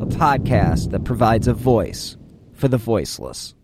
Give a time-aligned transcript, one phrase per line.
[0.00, 2.16] a podcast that provides a voice
[2.54, 3.54] for the voiceless.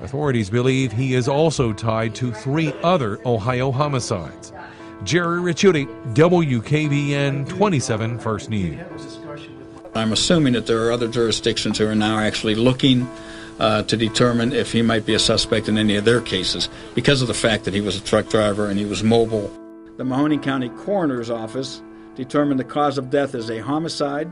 [0.00, 4.52] Authorities believe he is also tied to three other Ohio homicides.
[5.02, 8.78] Jerry Ricciuti, WKBN 27 First News.
[9.96, 13.10] I'm assuming that there are other jurisdictions who are now actually looking
[13.58, 17.22] uh, to determine if he might be a suspect in any of their cases because
[17.22, 19.48] of the fact that he was a truck driver and he was mobile.
[19.96, 21.82] The Mahoning County Coroner's Office
[22.14, 24.30] determined the cause of death as a homicide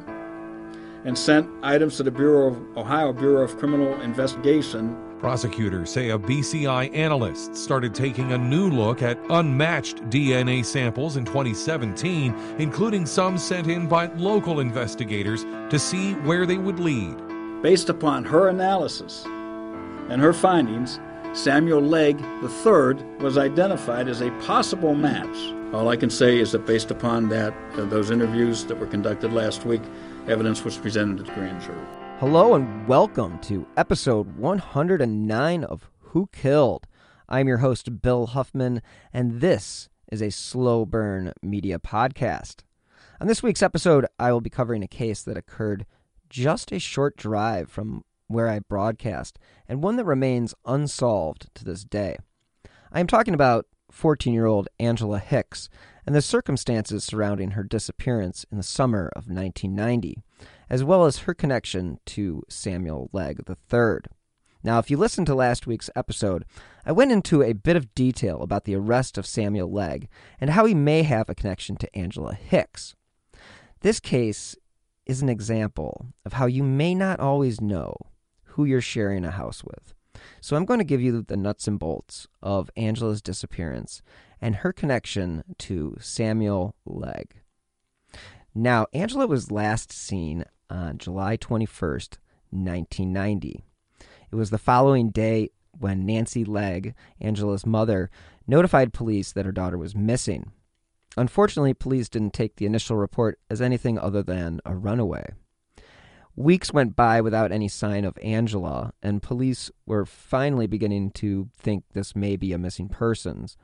[1.04, 4.96] and sent items to the Bureau of Ohio Bureau of Criminal Investigation.
[5.18, 11.24] Prosecutors say a BCI analyst started taking a new look at unmatched DNA samples in
[11.24, 17.16] 2017, including some sent in by local investigators to see where they would lead.
[17.62, 21.00] Based upon her analysis and her findings,
[21.32, 25.36] Samuel Legg III was identified as a possible match.
[25.74, 29.32] All I can say is that based upon that, uh, those interviews that were conducted
[29.32, 29.82] last week,
[30.28, 31.86] evidence was presented to the grand jury.
[32.18, 36.86] Hello and welcome to episode 109 of Who Killed.
[37.28, 38.80] I'm your host, Bill Huffman,
[39.12, 42.62] and this is a slow burn media podcast.
[43.20, 45.86] On this week's episode, I will be covering a case that occurred
[46.30, 49.38] just a short drive from where I broadcast,
[49.68, 52.16] and one that remains unsolved to this day.
[52.90, 55.68] I am talking about 14 year old Angela Hicks
[56.06, 60.22] and the circumstances surrounding her disappearance in the summer of 1990,
[60.68, 64.00] as well as her connection to Samuel Legg III.
[64.62, 66.44] Now, if you listened to last week's episode,
[66.86, 70.08] I went into a bit of detail about the arrest of Samuel Legg
[70.40, 72.94] and how he may have a connection to Angela Hicks.
[73.80, 74.56] This case
[75.04, 77.94] is an example of how you may not always know
[78.44, 79.92] who you're sharing a house with.
[80.40, 84.00] So I'm going to give you the nuts and bolts of Angela's disappearance
[84.44, 87.36] and her connection to Samuel Legg.
[88.54, 92.18] Now, Angela was last seen on July 21st,
[92.50, 93.64] 1990.
[94.30, 98.10] It was the following day when Nancy Legg, Angela's mother,
[98.46, 100.52] notified police that her daughter was missing.
[101.16, 105.24] Unfortunately, police didn't take the initial report as anything other than a runaway.
[106.36, 111.84] Weeks went by without any sign of Angela, and police were finally beginning to think
[111.94, 113.56] this may be a missing persons.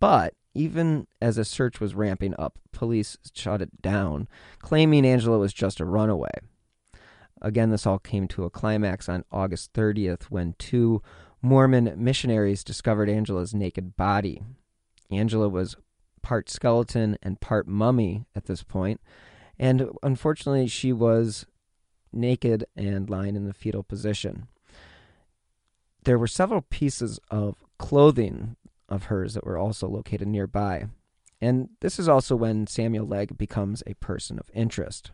[0.00, 4.28] But even as a search was ramping up, police shut it down,
[4.60, 6.30] claiming Angela was just a runaway.
[7.42, 11.02] Again, this all came to a climax on August 30th when two
[11.42, 14.42] Mormon missionaries discovered Angela's naked body.
[15.10, 15.76] Angela was
[16.22, 19.00] part skeleton and part mummy at this point,
[19.58, 21.44] and unfortunately, she was
[22.12, 24.46] naked and lying in the fetal position.
[26.04, 28.56] There were several pieces of clothing
[28.88, 30.86] of hers that were also located nearby.
[31.40, 35.10] And this is also when Samuel Legg becomes a person of interest.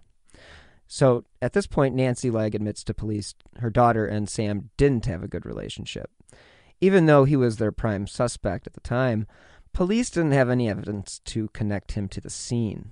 [0.87, 5.23] So at this point, Nancy Legg admits to police her daughter and Sam didn't have
[5.23, 6.11] a good relationship.
[6.81, 9.27] Even though he was their prime suspect at the time,
[9.73, 12.91] police didn't have any evidence to connect him to the scene.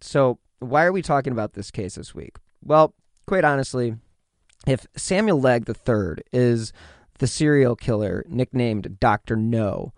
[0.00, 2.36] So, why are we talking about this case this week?
[2.62, 2.94] Well,
[3.26, 3.96] quite honestly,
[4.66, 6.72] if Samuel Legg III is
[7.18, 9.36] the serial killer nicknamed Dr.
[9.36, 9.92] No,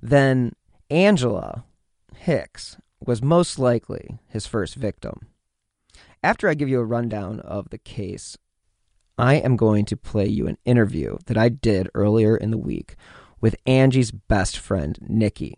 [0.00, 0.52] then
[0.90, 1.64] Angela
[2.14, 5.28] Hicks was most likely his first victim.
[6.22, 8.36] After I give you a rundown of the case,
[9.16, 12.96] I am going to play you an interview that I did earlier in the week
[13.40, 15.56] with Angie's best friend, Nikki.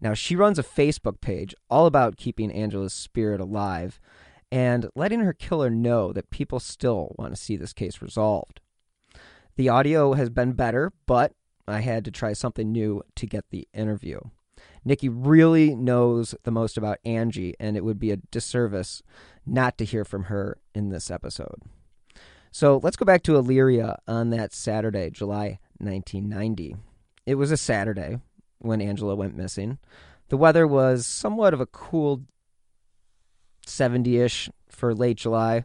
[0.00, 4.00] Now, she runs a Facebook page all about keeping Angela's spirit alive
[4.52, 8.60] and letting her killer know that people still want to see this case resolved.
[9.56, 11.32] The audio has been better, but
[11.66, 14.20] I had to try something new to get the interview.
[14.84, 19.02] Nikki really knows the most about Angie, and it would be a disservice
[19.44, 21.62] not to hear from her in this episode.
[22.52, 26.76] So let's go back to Elyria on that Saturday, July 1990.
[27.26, 28.20] It was a Saturday
[28.58, 29.78] when Angela went missing.
[30.28, 32.22] The weather was somewhat of a cool
[33.66, 35.64] 70 ish for late July.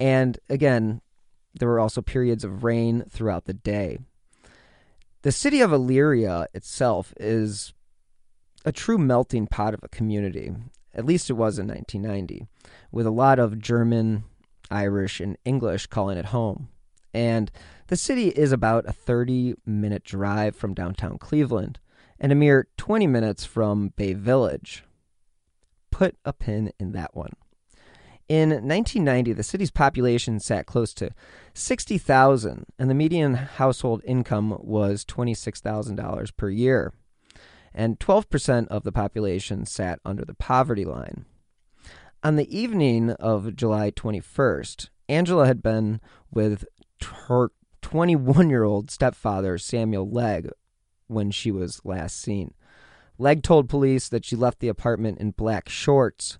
[0.00, 1.00] And again,
[1.58, 3.98] there were also periods of rain throughout the day.
[5.22, 7.72] The city of Elyria itself is
[8.64, 10.52] a true melting pot of a community.
[10.94, 12.46] At least it was in 1990,
[12.92, 14.24] with a lot of German,
[14.70, 16.68] Irish, and English calling it home.
[17.12, 17.50] And
[17.88, 21.80] the city is about a 30 minute drive from downtown Cleveland
[22.20, 24.84] and a mere 20 minutes from Bay Village.
[25.90, 27.32] Put a pin in that one.
[28.28, 31.10] In 1990, the city's population sat close to
[31.54, 36.92] 60,000, and the median household income was $26,000 per year.
[37.72, 41.24] And 12% of the population sat under the poverty line.
[42.22, 46.66] On the evening of July 21st, Angela had been with
[47.28, 50.50] her 21 year old stepfather, Samuel Legg,
[51.06, 52.52] when she was last seen.
[53.16, 56.38] Legg told police that she left the apartment in black shorts,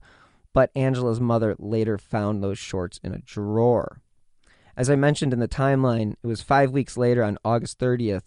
[0.59, 4.01] but Angela's mother later found those shorts in a drawer.
[4.77, 8.25] As I mentioned in the timeline, it was five weeks later on August 30th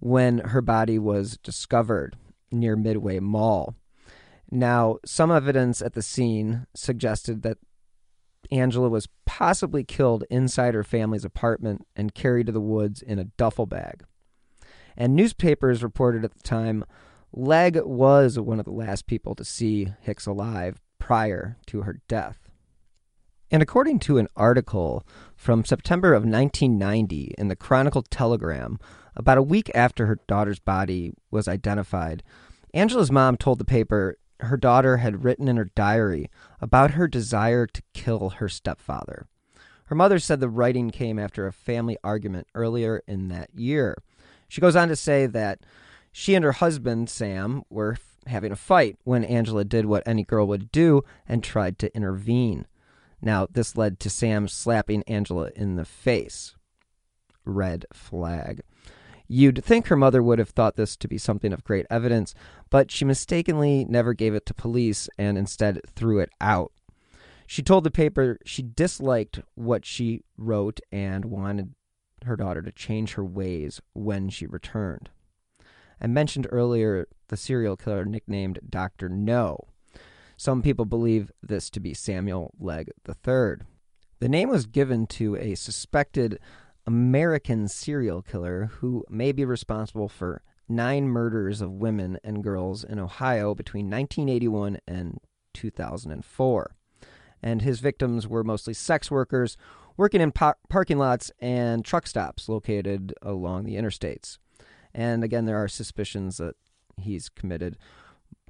[0.00, 2.16] when her body was discovered
[2.50, 3.74] near Midway Mall.
[4.50, 7.58] Now, some evidence at the scene suggested that
[8.50, 13.24] Angela was possibly killed inside her family's apartment and carried to the woods in a
[13.24, 14.04] duffel bag.
[14.96, 16.86] And newspapers reported at the time
[17.30, 22.48] Legg was one of the last people to see Hicks alive prior to her death.
[23.50, 25.06] And according to an article
[25.36, 28.78] from September of 1990 in the Chronicle Telegram,
[29.14, 32.22] about a week after her daughter's body was identified,
[32.72, 37.66] Angela's mom told the paper her daughter had written in her diary about her desire
[37.66, 39.26] to kill her stepfather.
[39.88, 43.98] Her mother said the writing came after a family argument earlier in that year.
[44.48, 45.58] She goes on to say that
[46.12, 47.94] she and her husband, Sam, were
[48.26, 52.66] having a fight when Angela did what any girl would do and tried to intervene.
[53.20, 56.54] Now, this led to Sam slapping Angela in the face.
[57.44, 58.62] Red flag.
[59.26, 62.34] You'd think her mother would have thought this to be something of great evidence,
[62.68, 66.72] but she mistakenly never gave it to police and instead threw it out.
[67.46, 71.74] She told the paper she disliked what she wrote and wanted
[72.24, 75.10] her daughter to change her ways when she returned.
[76.00, 79.08] I mentioned earlier the serial killer nicknamed Dr.
[79.08, 79.58] No.
[80.36, 83.66] Some people believe this to be Samuel Legg III.
[84.20, 86.38] The name was given to a suspected
[86.86, 92.98] American serial killer who may be responsible for nine murders of women and girls in
[92.98, 95.20] Ohio between 1981 and
[95.54, 96.74] 2004.
[97.42, 99.56] And his victims were mostly sex workers
[99.96, 104.38] working in par- parking lots and truck stops located along the interstates.
[104.94, 106.54] And again, there are suspicions that
[106.96, 107.76] he's committed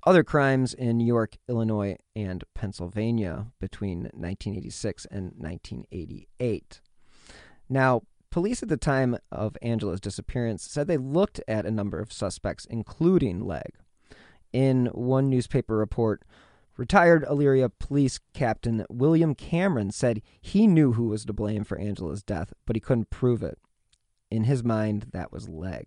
[0.06, 6.81] other crimes in New York, Illinois, and Pennsylvania between 1986 and 1988.
[7.70, 12.12] Now, police at the time of Angela's disappearance said they looked at a number of
[12.12, 13.73] suspects, including Legg.
[14.52, 16.23] In one newspaper report,
[16.76, 22.23] retired Elyria police captain William Cameron said he knew who was to blame for Angela's
[22.23, 23.58] death, but he couldn't prove it.
[24.31, 25.87] In his mind, that was Legg.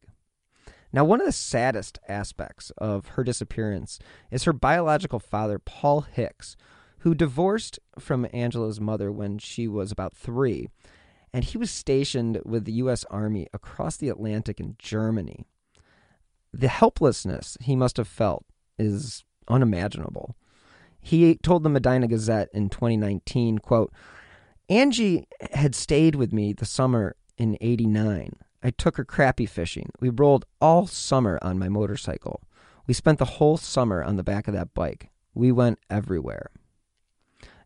[0.93, 3.99] Now, one of the saddest aspects of her disappearance
[4.31, 6.55] is her biological father, Paul Hicks,
[6.99, 10.69] who divorced from Angela's mother when she was about three,
[11.33, 13.03] and he was stationed with the U.S.
[13.05, 15.45] Army across the Atlantic in Germany.
[16.53, 18.45] The helplessness he must have felt
[18.79, 20.35] is unimaginable.
[20.99, 23.93] He told the Medina Gazette in 2019, quote,
[24.69, 28.33] Angie had stayed with me the summer in 89.
[28.67, 29.91] I took her crappie fishing.
[30.01, 32.43] We rolled all summer on my motorcycle.
[32.85, 35.09] We spent the whole summer on the back of that bike.
[35.33, 36.51] We went everywhere.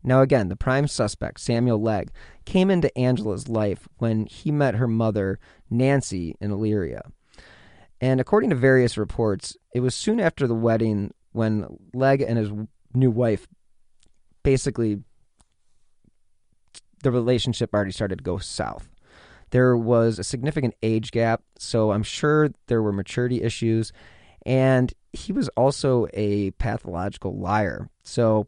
[0.03, 2.11] Now, again, the prime suspect, Samuel Legg,
[2.45, 5.39] came into Angela's life when he met her mother,
[5.71, 7.01] Nancy, in Elyria.
[7.99, 12.51] And according to various reports, it was soon after the wedding when Legg and his
[12.93, 13.47] new wife
[14.43, 14.99] basically
[17.01, 18.87] the relationship already started to go south.
[19.51, 23.93] There was a significant age gap, so I'm sure there were maturity issues.
[24.45, 27.89] And he was also a pathological liar.
[28.03, 28.47] So,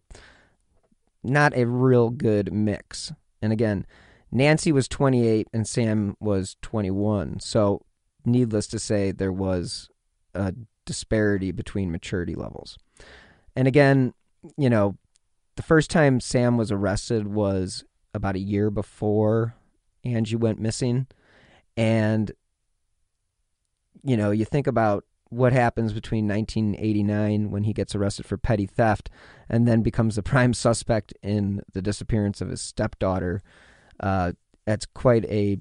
[1.24, 3.14] not a real good mix.
[3.42, 3.86] And again,
[4.32, 7.40] Nancy was 28 and Sam was 21.
[7.42, 7.86] So,
[8.26, 9.90] needless to say, there was
[10.34, 10.54] a
[10.86, 12.78] disparity between maturity levels.
[13.56, 14.14] And again,
[14.58, 14.98] you know,
[15.56, 17.84] the first time Sam was arrested was
[18.14, 19.56] about a year before
[20.04, 21.08] Angie went missing.
[21.78, 22.32] And,
[24.04, 28.68] you know, you think about what happens between 1989 when he gets arrested for petty
[28.68, 29.10] theft
[29.50, 33.42] and then becomes the prime suspect in the disappearance of his stepdaughter.
[34.00, 34.34] Uh,
[34.66, 35.58] that's quite a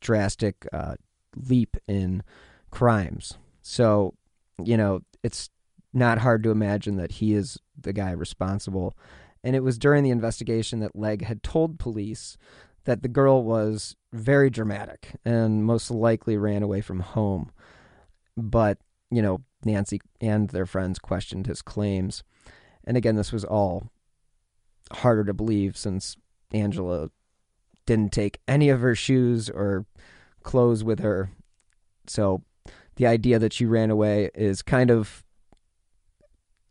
[0.00, 0.94] drastic uh,
[1.36, 2.22] leap in
[2.70, 3.38] crimes.
[3.62, 4.14] So,
[4.62, 5.50] you know, it's
[5.92, 8.96] not hard to imagine that he is the guy responsible.
[9.42, 12.36] And it was during the investigation that Legg had told police
[12.86, 17.50] that the girl was very dramatic and most likely ran away from home.
[18.36, 18.78] But,
[19.10, 22.22] you know, Nancy and their friends questioned his claims.
[22.84, 23.90] And again, this was all
[24.92, 26.16] harder to believe since
[26.52, 27.10] Angela
[27.86, 29.84] didn't take any of her shoes or
[30.44, 31.30] clothes with her.
[32.06, 32.44] So
[32.94, 35.24] the idea that she ran away is kind of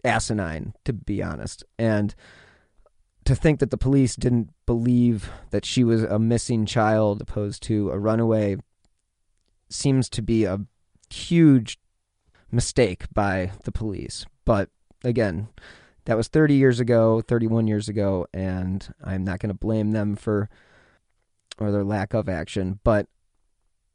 [0.05, 1.65] asinine, to be honest.
[1.77, 2.15] And
[3.25, 7.89] to think that the police didn't believe that she was a missing child opposed to
[7.89, 8.57] a runaway
[9.69, 10.61] seems to be a
[11.09, 11.79] huge
[12.51, 14.25] mistake by the police.
[14.45, 14.69] But
[15.03, 15.49] again,
[16.05, 20.15] that was 30 years ago, 31 years ago, and I'm not going to blame them
[20.15, 20.49] for
[21.57, 23.07] or their lack of action, but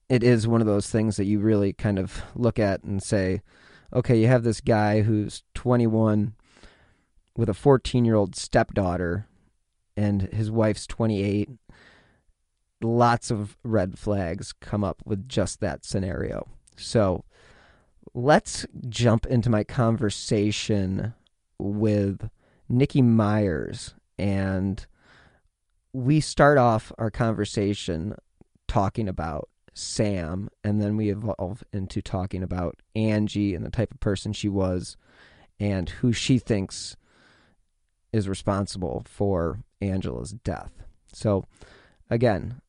[0.09, 3.43] it is one of those things that you really kind of look at and say,
[3.93, 6.35] okay, you have this guy who's 21
[7.37, 9.27] with a 14 year old stepdaughter,
[9.97, 11.51] and his wife's 28.
[12.83, 16.49] Lots of red flags come up with just that scenario.
[16.77, 17.25] So
[18.15, 21.15] let's jump into my conversation
[21.59, 22.31] with
[22.69, 23.95] Nikki Myers.
[24.19, 24.87] And
[25.93, 28.15] we start off our conversation
[28.67, 34.01] talking about Sam, and then we evolve into talking about Angie and the type of
[34.01, 34.97] person she was
[35.59, 36.97] and who she thinks
[38.12, 40.73] is responsible for Angela's death.
[41.12, 41.47] So,
[42.09, 42.61] again,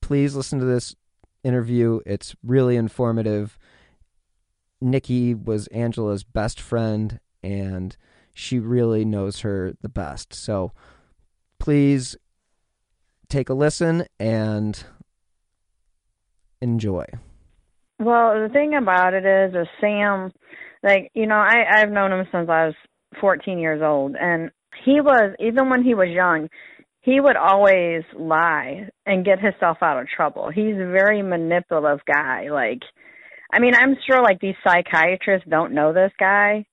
[0.00, 0.94] please listen to this
[1.42, 2.00] interview.
[2.06, 3.58] It's really informative.
[4.80, 7.96] Nikki was Angela's best friend, and
[8.34, 10.34] she really knows her the best.
[10.34, 10.72] So,
[11.58, 12.16] please
[13.28, 14.84] take a listen and
[16.60, 17.04] enjoy?
[17.98, 20.32] Well, the thing about it is, is Sam,
[20.82, 22.74] like you know, I I've known him since I was
[23.20, 24.50] 14 years old, and
[24.84, 26.48] he was even when he was young,
[27.04, 30.50] he would always lie and get himself out of trouble.
[30.50, 32.48] He's a very manipulative guy.
[32.50, 32.80] Like,
[33.52, 36.64] I mean, I'm sure like these psychiatrists don't know this guy,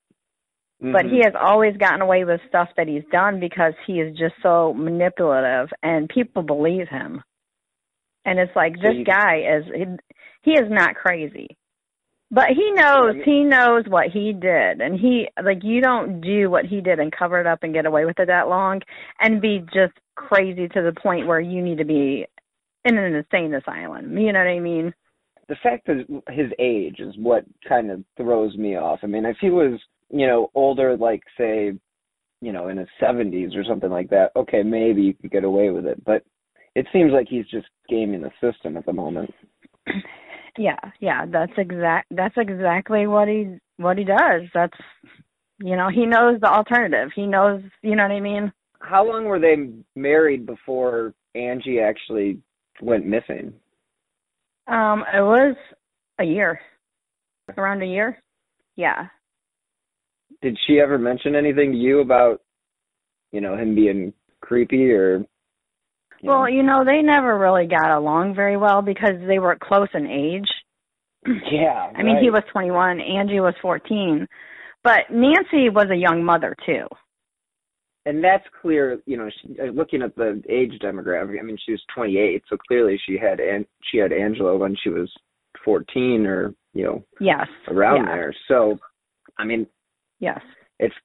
[0.82, 0.94] mm-hmm.
[0.94, 1.26] but he mm-hmm.
[1.26, 5.70] has always gotten away with stuff that he's done because he is just so manipulative,
[5.84, 7.22] and people believe him.
[8.24, 9.86] And it's like this guy is he,
[10.44, 11.58] he is not crazy.
[12.34, 16.66] But he knows he knows what he did and he like you don't do what
[16.66, 18.80] he did and cover it up and get away with it that long
[19.20, 22.26] and be just crazy to the point where you need to be
[22.86, 24.18] in an insane asylum.
[24.18, 24.94] You know what I mean?
[25.50, 29.00] The fact that his age is what kind of throws me off.
[29.04, 29.78] I mean, if he was,
[30.10, 31.74] you know, older like say,
[32.40, 35.70] you know, in his 70s or something like that, okay, maybe you could get away
[35.70, 36.02] with it.
[36.06, 36.24] But
[36.76, 39.34] it seems like he's just gaming the system at the moment.
[40.58, 42.08] Yeah, yeah, that's exact.
[42.12, 44.44] That's exactly what he what he does.
[44.54, 44.78] That's
[45.60, 47.10] you know he knows the alternative.
[47.16, 48.52] He knows you know what I mean.
[48.80, 52.40] How long were they married before Angie actually
[52.82, 53.54] went missing?
[54.68, 55.56] Um, it was
[56.20, 56.60] a year,
[57.58, 58.22] around a year.
[58.76, 59.08] Yeah.
[60.42, 62.42] Did she ever mention anything to you about,
[63.32, 65.26] you know, him being creepy or
[66.24, 70.08] well, you know, they never really got along very well because they were close in
[70.08, 70.48] age.
[71.52, 71.92] Yeah.
[71.96, 74.28] I mean, he was 21, Angie was 14.
[74.84, 76.88] But Nancy was a young mother too.
[78.08, 81.40] And that's clear, you know, she, uh, looking at the age demographic.
[81.40, 84.90] I mean, she was 28, so clearly she had and she had Angela when she
[84.90, 85.12] was
[85.64, 88.34] 14 or, you know, yes, around there.
[88.48, 88.80] So,
[89.38, 89.68] I mean,
[90.20, 90.40] yes.
[90.80, 90.96] It's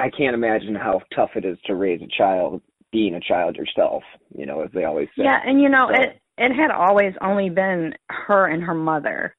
[0.00, 2.60] I can't imagine how tough it is to raise a child
[2.94, 5.24] being a child yourself, you know, as they always say.
[5.24, 9.34] Yeah, and you know, so, it it had always only been her and her mother.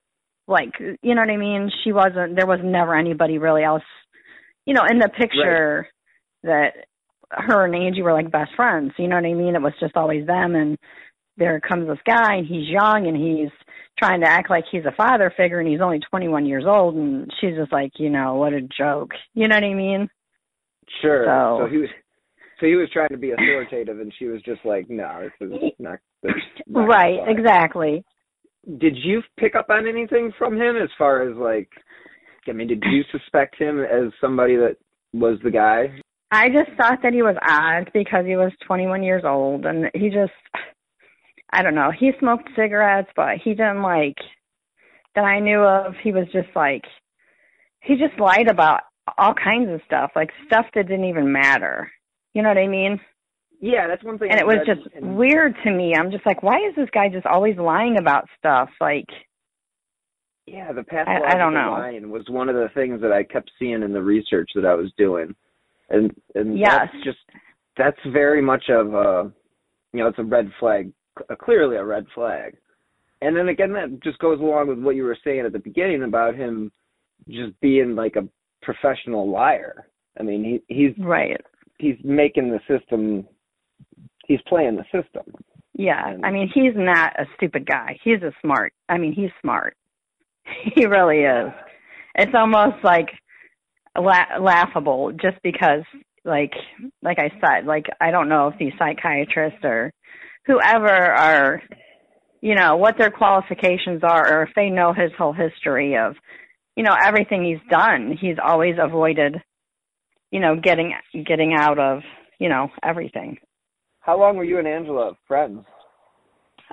[0.48, 1.72] Like, you know what I mean?
[1.84, 3.84] She wasn't there was never anybody really else,
[4.66, 5.88] you know, in the picture
[6.44, 6.74] right.
[6.76, 6.86] that
[7.32, 8.92] her and Angie were like best friends.
[9.00, 9.56] You know what I mean?
[9.56, 10.78] It was just always them and
[11.38, 13.52] there comes this guy and he's young and he's
[13.98, 17.32] trying to act like he's a father figure and he's only 21 years old and
[17.40, 19.12] she's just like, you know, what a joke.
[19.34, 20.10] You know what I mean?
[21.02, 21.26] Sure.
[21.26, 21.90] So, so he was
[22.60, 25.72] so he was trying to be authoritative, and she was just like, "No, this is
[25.80, 26.34] not." This
[26.68, 28.04] not right, exactly.
[28.78, 31.70] Did you pick up on anything from him as far as like?
[32.48, 34.78] I mean, did you suspect him as somebody that
[35.14, 36.00] was the guy?
[36.32, 40.10] I just thought that he was odd because he was 21 years old, and he
[40.10, 40.34] just,
[41.52, 44.18] I don't know, he smoked cigarettes, but he didn't like
[45.16, 45.94] that I knew of.
[46.04, 46.84] He was just like,
[47.82, 48.82] he just lied about
[49.18, 51.90] all kinds of stuff, like stuff that didn't even matter.
[52.36, 53.00] You know what I mean?
[53.62, 54.30] Yeah, that's one thing.
[54.30, 55.16] And I it was just and...
[55.18, 55.96] weird to me.
[55.98, 58.70] I'm just like, why is this guy just always lying about stuff?
[58.82, 59.08] Like,
[60.46, 61.72] Yeah, the I pathological don't know.
[61.72, 64.76] lying was one of the things that I kept seeing in the research that I
[64.76, 65.34] was doing,
[65.90, 66.72] and and Yes.
[66.94, 67.18] that's just
[67.78, 69.32] that's very much of a
[69.94, 70.92] you know it's a red flag,
[71.30, 72.58] uh, clearly a red flag.
[73.22, 76.04] And then again, that just goes along with what you were saying at the beginning
[76.04, 76.70] about him
[77.30, 78.28] just being like a
[78.62, 79.88] professional liar.
[80.20, 81.40] I mean, he he's Right.
[81.78, 83.28] He's making the system,
[84.28, 85.24] he's playing the system.
[85.74, 86.18] Yeah.
[86.24, 88.00] I mean, he's not a stupid guy.
[88.04, 88.74] He's a smart.
[88.88, 89.76] I mean, he's smart.
[90.76, 91.52] He really is.
[92.14, 93.08] It's almost like
[93.98, 95.84] la- laughable just because
[96.24, 96.54] like
[97.02, 99.92] like I said, like I don't know if these psychiatrists or
[100.46, 101.64] whoever are
[102.42, 106.16] you know, what their qualifications are or if they know his whole history of
[106.76, 108.18] you know, everything he's done.
[108.20, 109.38] He's always avoided
[110.36, 110.94] you know, getting
[111.26, 112.02] getting out of,
[112.40, 113.38] you know, everything.
[114.02, 115.64] How long were you and Angela friends?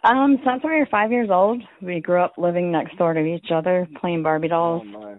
[0.03, 3.53] Um, since we were five years old, we grew up living next door to each
[3.55, 4.83] other, playing Barbie dolls.
[4.85, 5.15] Oh my.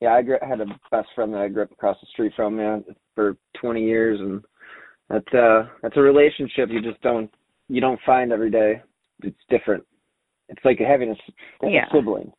[0.00, 2.56] Yeah, I gr- had a best friend that I grew up across the street from,
[2.56, 4.42] man, for 20 years, and
[5.10, 7.30] that's uh that's a relationship you just don't
[7.68, 8.80] you don't find every day.
[9.22, 9.84] It's different.
[10.48, 11.84] It's like having a, s- a Yeah.
[11.92, 12.32] sibling.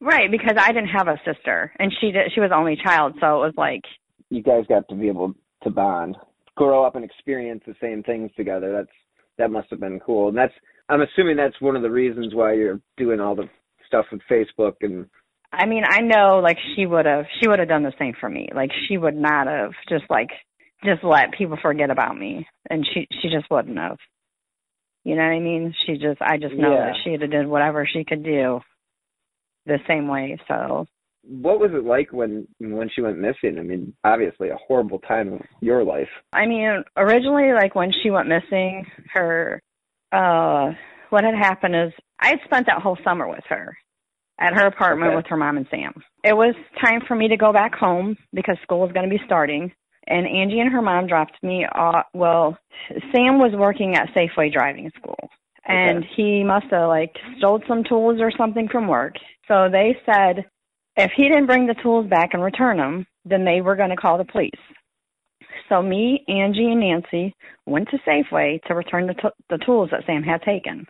[0.00, 2.32] Right, because I didn't have a sister, and she did.
[2.34, 3.82] She was the only child, so it was like,
[4.30, 6.16] You guys got to be able to bond,
[6.56, 8.72] grow up and experience the same things together.
[8.72, 8.96] That's
[9.38, 10.54] that must have been cool, and that's
[10.88, 13.48] I'm assuming that's one of the reasons why you're doing all the
[13.86, 15.06] stuff with Facebook and
[15.52, 18.28] I mean, I know like she would have, she would have done the same for
[18.28, 18.48] me.
[18.54, 20.30] Like she would not have just like
[20.84, 23.96] just let people forget about me, and she she just wouldn't have.
[25.04, 25.72] You know what I mean?
[25.86, 26.86] She just, I just know Yeah.
[26.86, 28.60] that she'd have did whatever she could do,
[29.64, 30.36] the same way.
[30.48, 30.86] So
[31.28, 33.58] what was it like when when she went missing?
[33.58, 36.08] I mean, obviously a horrible time of your life.
[36.32, 39.60] I mean, originally, like when she went missing, her,
[40.12, 40.72] uh,
[41.10, 43.76] what had happened is I had spent that whole summer with her
[44.38, 45.16] at her apartment Okay.
[45.16, 45.94] with her mom and Sam.
[46.22, 49.22] It was time for me to go back home because school was going to be
[49.24, 49.72] starting.
[50.08, 52.06] And Angie and her mom dropped me off.
[52.14, 52.56] Well,
[53.12, 55.16] Sam was working at Safeway driving school.
[55.64, 56.08] And Okay.
[56.16, 59.14] he must have like stole some tools or something from work.
[59.48, 60.44] So they said
[60.96, 63.96] if he didn't bring the tools back and return them, then they were going to
[63.96, 64.50] call the police.
[65.68, 67.34] So me, Angie, and Nancy
[67.66, 70.86] went to Safeway to return the, t- the tools that Sam had taken.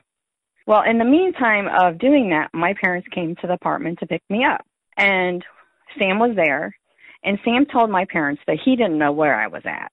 [0.66, 4.22] Well, in the meantime of doing that, my parents came to the apartment to pick
[4.28, 4.64] me up.
[4.96, 5.44] And
[5.98, 6.74] Sam was there,
[7.22, 9.92] and Sam told my parents that he didn't know where I was at.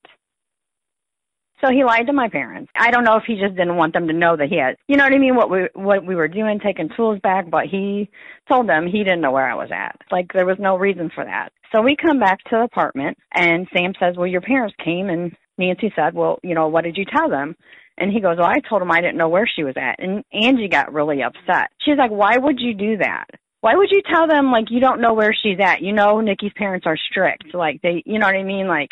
[1.62, 2.70] So he lied to my parents.
[2.74, 4.96] I don't know if he just didn't want them to know that he had, you
[4.96, 8.10] know what I mean, what we what we were doing, taking tools back, but he
[8.48, 9.96] told them he didn't know where I was at.
[10.10, 11.50] Like there was no reason for that.
[11.72, 15.34] So we come back to the apartment and Sam says, "Well, your parents came." And
[15.56, 17.56] Nancy said, "Well, you know, what did you tell them?"
[17.96, 20.24] And he goes, "Well, I told him I didn't know where she was at." And
[20.32, 21.70] Angie got really upset.
[21.84, 23.26] She's like, "Why would you do that?"
[23.60, 25.80] Why would you tell them like you don't know where she's at?
[25.80, 27.54] You know Nikki's parents are strict.
[27.54, 28.68] Like they you know what I mean?
[28.68, 28.90] Like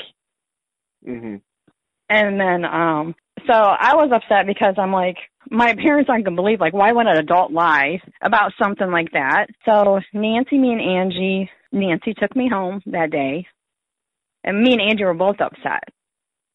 [1.07, 1.43] Mhm.
[2.13, 3.15] And then um
[3.47, 5.17] so I was upset because I'm like
[5.51, 9.47] my parents aren't gonna believe like why would an adult lie about something like that?
[9.65, 13.47] So Nancy, me and Angie Nancy took me home that day.
[14.45, 15.85] And me and Angie were both upset,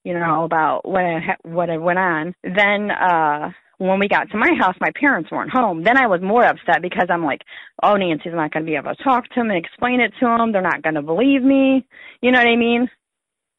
[0.03, 1.03] you know, about what
[1.43, 2.35] what had went on.
[2.43, 5.83] Then uh when we got to my house, my parents weren't home.
[5.83, 7.41] Then I was more upset because I'm like,
[7.83, 10.27] oh, Nancy's not going to be able to talk to him and explain it to
[10.27, 10.51] him.
[10.51, 11.85] They're not going to believe me.
[12.21, 12.89] You know what I mean?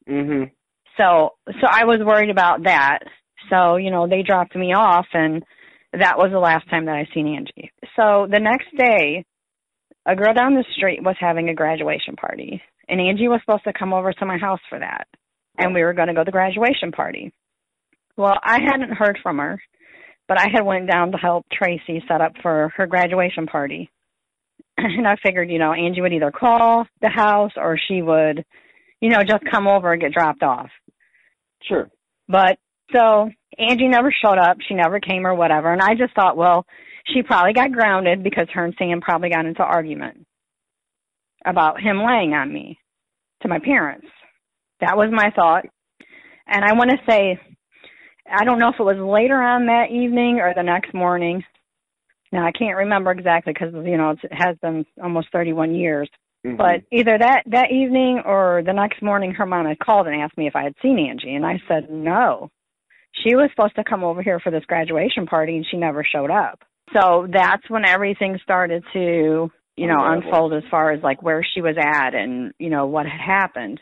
[0.09, 0.51] Mhm.
[0.99, 2.99] So, so I was worried about that.
[3.49, 5.43] So, you know, they dropped me off and
[5.93, 7.71] that was the last time that I seen Angie.
[7.95, 9.25] So the next day,
[10.05, 13.73] a girl down the street was having a graduation party and Angie was supposed to
[13.73, 15.07] come over to my house for that.
[15.57, 17.31] And we were going to go to the graduation party.
[18.17, 19.61] Well, I hadn't heard from her,
[20.27, 23.89] but I had went down to help Tracy set up for her graduation party.
[24.81, 28.45] And I figured, you know, Angie would either call the house or she would,
[29.01, 30.69] you know, just come over and get dropped off.
[31.63, 31.89] Sure.
[32.27, 32.57] But
[32.93, 34.57] so Angie never showed up.
[34.67, 35.71] She never came or whatever.
[35.71, 36.65] And I just thought, well,
[37.13, 40.25] she probably got grounded because her and Sam probably got into argument
[41.45, 42.77] about him laying on me
[43.41, 44.07] to my parents.
[44.81, 45.65] That was my thought.
[46.47, 47.39] And I want to say,
[48.31, 51.43] I don't know if it was later on that evening or the next morning.
[52.31, 56.09] Now I can't remember exactly because you know it has been almost 31 years.
[56.45, 56.57] Mhm.
[56.57, 60.37] But either that that evening or the next morning, her mom had called and asked
[60.37, 62.49] me if I had seen Angie, and I said no.
[63.23, 66.31] She was supposed to come over here for this graduation party, and she never showed
[66.31, 66.63] up.
[66.93, 70.29] So that's when everything started to, you know, Unravel.
[70.29, 73.81] unfold as far as like where she was at and you know what had happened.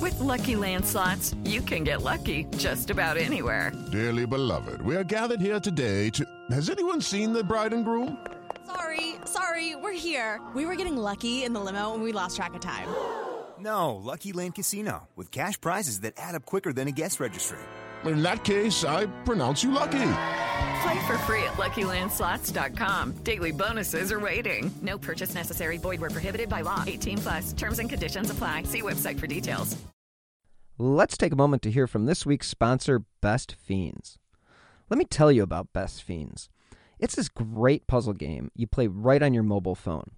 [0.00, 3.72] With Lucky Land slots, you can get lucky just about anywhere.
[3.90, 6.24] Dearly beloved, we are gathered here today to.
[6.50, 8.16] Has anyone seen the bride and groom?
[8.74, 10.40] Sorry, sorry, we're here.
[10.54, 12.88] We were getting lucky in the limo and we lost track of time.
[13.58, 17.58] No, Lucky Land Casino, with cash prizes that add up quicker than a guest registry.
[18.04, 20.14] In that case, I pronounce you lucky.
[20.82, 23.12] Play for free at LuckyLandSlots.com.
[23.22, 24.72] Daily bonuses are waiting.
[24.82, 25.78] No purchase necessary.
[25.78, 26.82] Void where prohibited by law.
[26.86, 27.52] 18 plus.
[27.52, 28.64] Terms and conditions apply.
[28.64, 29.76] See website for details.
[30.78, 34.18] Let's take a moment to hear from this week's sponsor, Best Fiends.
[34.90, 36.48] Let me tell you about Best Fiends.
[37.02, 40.12] It's this great puzzle game you play right on your mobile phone.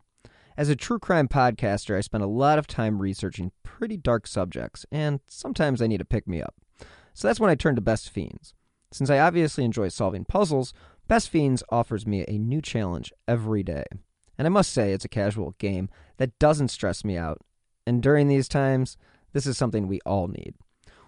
[0.55, 4.85] As a true crime podcaster, I spend a lot of time researching pretty dark subjects,
[4.93, 6.55] and sometimes I need to pick me up.
[7.15, 8.53] So that's when I turn to Best Fiends.
[8.93, 10.75] Since I obviously enjoy solving puzzles,
[11.09, 13.85] Best Fiends offers me a new challenge every day.
[14.37, 17.41] And I must say, it's a casual game that doesn't stress me out.
[17.87, 18.99] And during these times,
[19.33, 20.55] this is something we all need.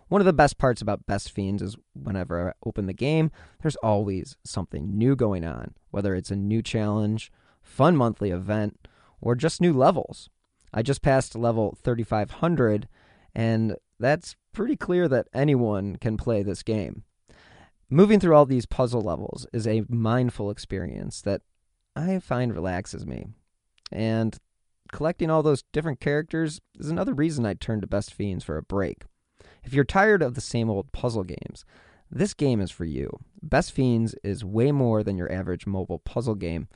[0.09, 3.77] One of the best parts about Best Fiends is whenever I open the game, there's
[3.77, 8.87] always something new going on, whether it's a new challenge, fun monthly event,
[9.21, 10.31] or just new levels.
[10.73, 12.88] I just passed level 3500,
[13.35, 17.03] and that's pretty clear that anyone can play this game.
[17.90, 21.42] Moving through all these puzzle levels is a mindful experience that
[21.97, 23.27] I find relaxes me.
[23.90, 24.37] And
[24.92, 28.62] collecting all those different characters is another reason I turn to Best Fiends for a
[28.62, 29.05] break.
[29.67, 31.65] If you're tired of the same old puzzle games,
[32.09, 33.11] this game is for you.
[33.43, 36.69] Best Fiends is way more than your average mobile puzzle game.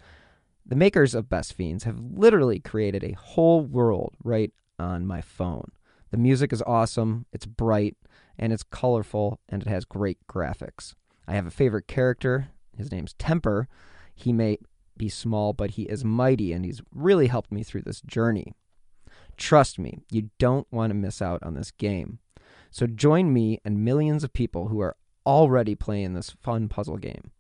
[0.67, 5.71] The makers of Best Fiends have literally created a whole world right on my phone.
[6.11, 7.97] The music is awesome, it's bright,
[8.37, 10.95] and it's colorful, and it has great graphics.
[11.29, 12.49] I have a favorite character.
[12.77, 13.69] His name's Temper.
[14.17, 14.59] He may
[14.97, 18.53] be small, but he is mighty, and he's really helped me through this journey.
[19.37, 22.19] Trust me, you don't want to miss out on this game.
[22.71, 27.33] So join me and millions of people who are already playing this fun puzzle game.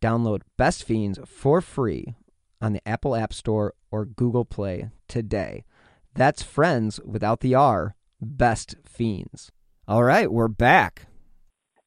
[0.00, 2.14] Download Best Fiends for free
[2.60, 5.64] on the Apple App Store or Google Play today.
[6.14, 9.52] That's friends without the R, Best Fiends.
[9.86, 11.06] All right, we're back.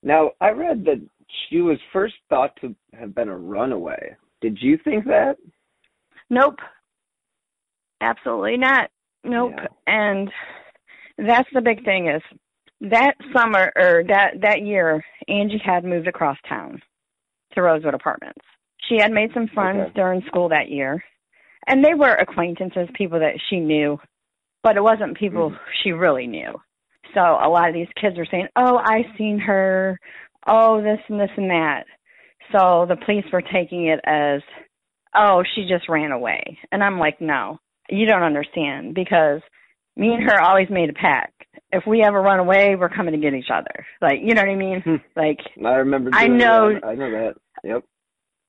[0.04, 1.02] Now, I read that
[1.50, 4.16] she was first thought to have been a runaway.
[4.42, 5.38] Did you think that?
[6.30, 6.60] Nope.
[8.02, 8.90] Absolutely not.
[9.24, 9.54] Nope.
[9.56, 9.68] Yeah.
[9.88, 10.30] And
[11.18, 12.22] that's the big thing is
[12.84, 16.82] that summer or that that year, Angie had moved across town
[17.54, 18.42] to Rosewood Apartments.
[18.90, 19.94] She had made some friends Okay.
[19.96, 21.04] during school that year,
[21.68, 24.00] and they were acquaintances, people that she knew,
[24.64, 25.60] but it wasn't people Mhm.
[25.82, 26.60] she really knew.
[27.14, 30.00] So a lot of these kids were saying, "Oh, I seen her.
[30.46, 31.86] Oh, this and this and that."
[32.52, 34.42] So the police were taking it as,
[35.14, 39.42] "Oh, she just ran away." And I'm like, "No, you don't understand because
[39.96, 41.44] me and her always made a pact.
[41.72, 43.86] If we ever run away, we're coming to get each other.
[44.02, 44.82] Like, you know what I mean?
[44.82, 44.96] Hmm.
[45.16, 46.12] like, I remember.
[46.14, 46.86] I know- that.
[46.86, 47.36] I know that.
[47.64, 47.84] Yep.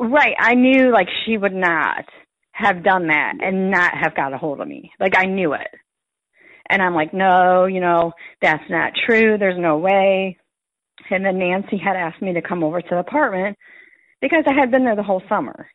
[0.01, 2.05] right, I knew like she would not
[2.53, 4.91] have done that and not have got a hold of me.
[4.99, 5.69] Like I knew it.
[6.69, 9.37] And I'm like, no, you know, that's not true.
[9.39, 10.39] There's no way.
[11.11, 13.57] And then Nancy had asked me to come over to the apartment
[14.21, 15.69] because I had been there the whole summer.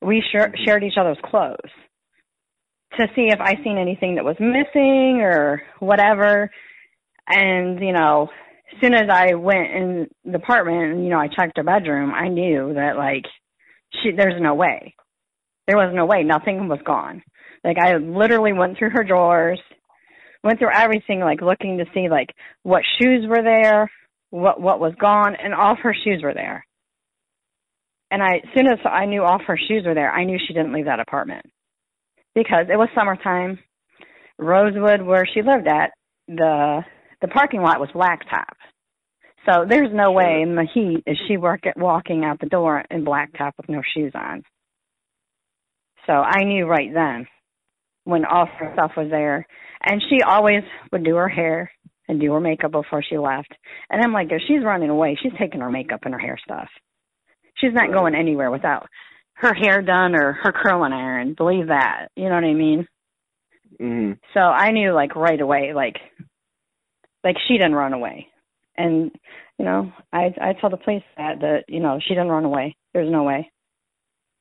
[0.00, 1.70] We share, shared each other's clothes
[2.98, 6.50] to see if I seen anything that was missing or whatever.
[7.28, 8.28] And, you know,
[8.72, 12.12] as soon as I went in the apartment and, you know, I checked her bedroom,
[12.12, 13.24] I knew that like
[14.02, 14.94] she there's no way.
[15.66, 16.24] There was no way.
[16.24, 17.22] Nothing was gone.
[17.64, 19.60] Like I literally went through her drawers,
[20.42, 22.30] went through everything like looking to see like
[22.62, 23.90] what shoes were there,
[24.30, 26.64] what what was gone, and all of her shoes were there.
[28.10, 30.38] And I as soon as I knew all of her shoes were there, I knew
[30.38, 31.46] she didn't leave that apartment.
[32.34, 33.58] Because it was summertime.
[34.38, 35.90] Rosewood where she lived at,
[36.28, 36.82] the
[37.20, 38.54] the parking lot was blacktop.
[39.46, 42.84] So there's no way in the heat is she work at walking out the door
[42.90, 44.42] in blacktop with no shoes on.
[46.06, 47.26] So I knew right then
[48.04, 49.46] when all her stuff was there.
[49.82, 50.62] And she always
[50.92, 51.70] would do her hair
[52.08, 53.52] and do her makeup before she left.
[53.88, 56.68] And I'm like, if she's running away, she's taking her makeup and her hair stuff.
[57.56, 58.88] She's not going anywhere without
[59.40, 61.34] her hair done or her curling iron.
[61.34, 62.08] Believe that.
[62.14, 62.86] You know what I mean?
[63.78, 65.96] hmm So I knew like right away, like
[67.24, 68.26] like she didn't run away.
[68.76, 69.10] And,
[69.58, 72.76] you know, I I told the police that that, you know, she didn't run away.
[72.92, 73.50] There's no way.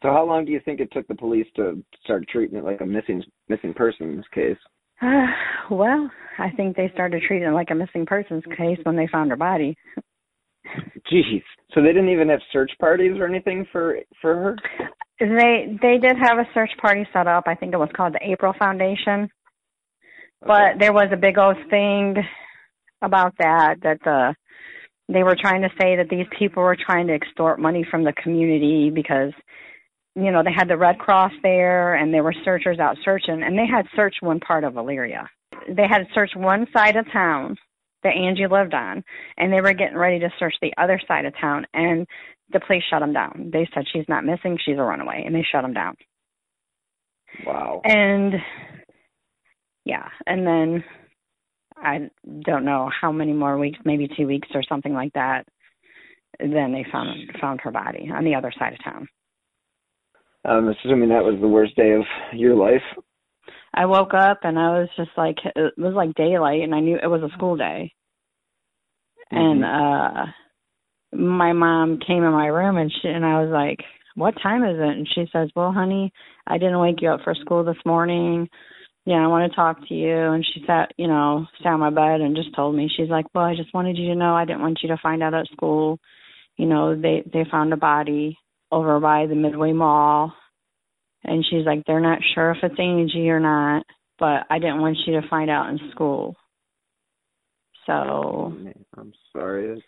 [0.04, 2.82] So how long do you think it took the police to start treating it like
[2.82, 4.58] a missing missing persons case?
[5.72, 9.30] well, I think they started treating it like a missing persons case when they found
[9.30, 9.78] her body.
[11.12, 11.44] Jeez.
[11.74, 14.56] So they didn't even have search parties or anything for for her?
[15.20, 17.44] They they did have a search party set up.
[17.48, 19.30] I think it was called the April Foundation.
[20.42, 22.16] But there was a big old thing
[23.02, 24.36] about that that the
[25.12, 28.14] they were trying to say that these people were trying to extort money from the
[28.14, 29.34] community because
[30.16, 33.58] you know, they had the Red Cross there and there were searchers out searching and
[33.58, 35.28] they had searched one part of Elyria.
[35.68, 37.58] They had searched one side of town
[38.04, 39.04] that Angie lived on
[39.38, 42.08] and they were getting ready to search the other side of town and
[42.52, 43.50] the police shut them down.
[43.54, 45.96] They said she's not missing, she's a runaway and they shut them down.
[47.46, 47.82] Wow.
[47.84, 48.34] And
[49.86, 50.84] yeah, and then
[51.78, 52.10] I
[52.42, 55.46] don't know how many more weeks, maybe 2 weeks or something like that.
[56.40, 59.08] Then they found found her body on the other side of town.
[60.46, 62.84] I'm assuming that was the worst day of your life.
[63.74, 66.98] I woke up and I was just like it was like daylight and I knew
[67.02, 67.94] it was a school day.
[69.32, 70.26] And uh
[71.14, 73.80] my mom came in my room and she and I was like,
[74.16, 76.12] "What time is it?" And she says, "Well, honey,
[76.48, 78.50] I didn't wake you up for school this morning.
[79.06, 81.90] Yeah, I want to talk to you." And she sat, you know, sat on my
[81.90, 82.90] bed and just told me.
[82.96, 85.24] She's like, "Well, I just wanted you to know I didn't want you to find
[85.24, 86.00] out at school.
[86.58, 88.38] You know, they they found a body
[88.72, 90.34] over by the Midway Mall."
[91.24, 93.86] And she's like, "They're not sure if it's Angie or not,
[94.18, 96.36] but I didn't want you to find out in school."
[97.86, 98.54] So,
[98.98, 99.70] I'm sorry.
[99.70, 99.82] That's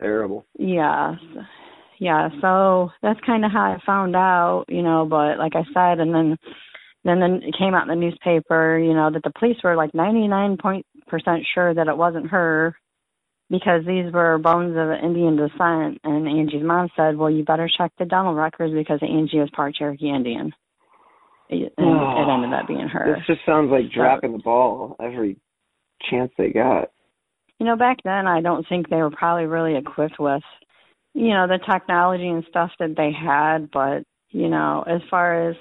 [0.00, 0.44] terrible.
[0.58, 1.14] yeah
[2.00, 6.00] yeah so that's kind of how i found out you know but like i said
[6.00, 6.36] and then
[7.04, 9.94] then then it came out in the newspaper you know that the police were like
[9.94, 12.76] ninety nine point percent sure that it wasn't her
[13.58, 16.00] because these were bones of indian descent.
[16.04, 19.74] And angie's mom said well you better check the dental records because angie was part
[19.74, 20.52] cherokee indian.
[21.50, 23.16] And it ah, ended up being her.
[23.16, 25.36] This just sounds like So- dropping the ball every
[26.10, 26.90] chance they got.
[27.58, 30.42] you know back then i don't think they were probably really equipped with
[31.14, 33.70] you know the technology and stuff that they had.
[33.70, 35.56] But you know as far as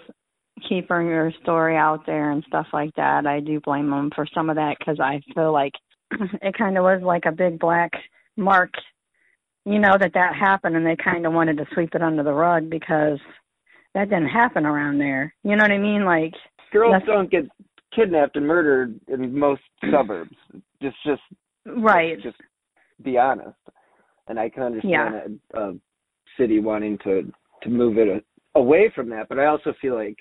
[0.68, 4.50] keeping your story out there and stuff like that i do blame them for some
[4.50, 5.74] of that because i feel like
[6.42, 7.92] it kind of was like a big black
[8.38, 8.72] mark
[9.66, 12.34] you know that that happened and they kind of wanted to sweep it under the
[12.34, 13.20] rug because
[13.94, 15.34] that didn't happen around there.
[15.44, 16.06] You know what i mean?
[16.06, 16.34] Like
[16.72, 17.46] Girls don't get
[17.96, 20.36] kidnapped and murdered in most suburbs.
[20.82, 21.22] Just, just,
[21.66, 22.22] right.
[22.22, 22.38] just
[23.04, 23.58] be honest.
[24.28, 25.74] And I can understand a, a
[26.38, 30.18] city wanting to to move it a, away from that, but I also feel like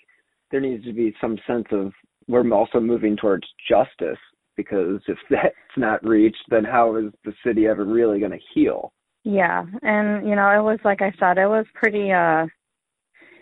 [0.53, 1.93] there needs to be some sense of
[2.29, 4.19] we're also moving towards justice
[4.57, 8.93] because if that's not reached, then how is the city ever really going to heal?
[9.25, 12.47] Yeah, and you know, it was like I said, it was pretty uh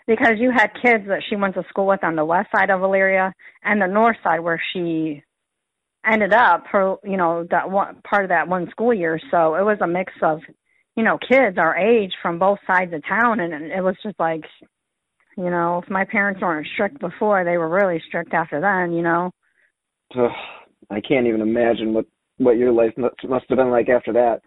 [0.07, 2.81] because you had kids that she went to school with on the west side of
[2.81, 3.31] Elyria
[3.63, 5.23] and the north side where she
[6.05, 9.19] ended up her you know, that one part of that one school year.
[9.31, 10.39] So it was a mix of,
[10.95, 14.43] you know, kids our age from both sides of town and it was just like
[15.37, 19.01] you know, if my parents weren't strict before, they were really strict after then, you
[19.01, 19.31] know.
[20.15, 20.29] Ugh,
[20.89, 22.05] I can't even imagine what
[22.37, 24.41] what your life must, must have been like after that.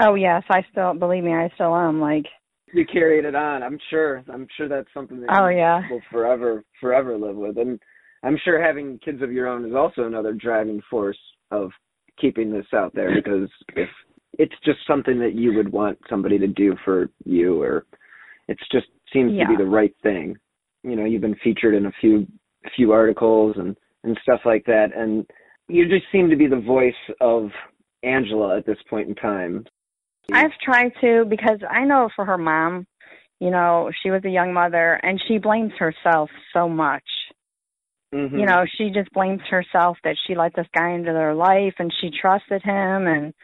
[0.00, 2.26] Oh yes, I still believe me, I still am like
[2.72, 3.62] You carried it on.
[3.62, 4.22] I'm sure.
[4.32, 5.82] I'm sure that's something that Oh, you yeah.
[5.90, 7.58] will forever forever live with.
[7.58, 7.80] And
[8.22, 11.18] I'm sure having kids of your own is also another driving force
[11.50, 11.70] of
[12.20, 13.88] keeping this out there because if
[14.38, 17.86] it's just something that you would want somebody to do for you or
[18.48, 20.36] it's just seems to be the right thing.
[20.82, 22.26] You know, you've been featured in a few
[22.76, 25.26] few articles and and stuff like that and
[25.68, 27.50] you just seem to be the voice of
[28.02, 29.66] Angela at this point in time.
[30.32, 32.86] I've tried to because I know for her mom,
[33.40, 37.04] you know, she was a young mother and she blames herself so much.
[38.14, 38.38] Mhm.
[38.38, 41.92] You know, she just blames herself that she let this guy into their life and
[42.00, 43.34] she trusted him and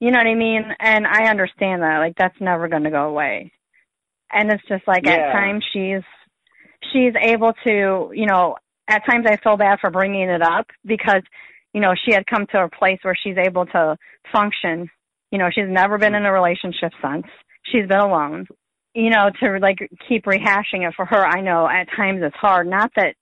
[0.00, 0.64] you know what I mean?
[0.80, 1.98] And I understand that.
[1.98, 3.52] Like that's never going to go away.
[4.30, 5.12] And it's just like Yeah.
[5.12, 6.02] at times she's
[6.92, 8.56] she's able to, you know,
[8.88, 11.22] at times I feel bad for bringing it up because
[11.74, 13.98] you know, she had come to a place where she's able to
[14.32, 14.88] function.
[15.30, 17.26] You know, she's never been in a relationship since.
[17.64, 18.46] She's been alone.
[18.94, 22.68] You know, to like keep rehashing it for her, I know at times it's hard.
[22.68, 23.16] Not that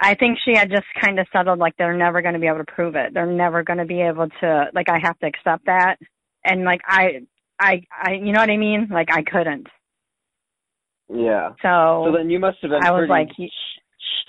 [0.00, 2.64] I think she had just kind of settled like they're never going to be able
[2.64, 3.12] to prove it.
[3.12, 5.96] They're never going to be able to like I have to accept that.
[6.44, 7.26] And like I
[7.60, 8.88] I I you know what I mean?
[8.90, 9.66] Like I couldn't.
[11.12, 11.50] Yeah.
[11.60, 13.28] So So then you must have been I was like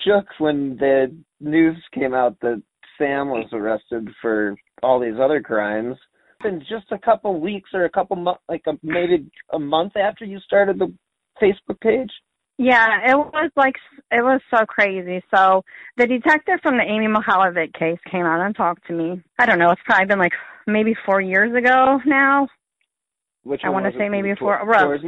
[0.04, 2.62] shook when the news came out that
[2.98, 5.96] Sam was arrested for all these other crimes.
[6.44, 10.24] In just a couple weeks or a couple months, like a, maybe a month after
[10.24, 10.92] you started the
[11.42, 12.10] Facebook page.
[12.56, 13.74] Yeah, it was like
[14.10, 15.22] it was so crazy.
[15.34, 15.62] So
[15.96, 19.22] the detective from the Amy Mihaljevic case came out and talked to me.
[19.38, 19.70] I don't know.
[19.70, 20.32] It's probably been like
[20.66, 22.48] maybe four years ago now.
[23.44, 24.10] Which I wanna say it?
[24.10, 25.00] maybe Tor- for- Rose.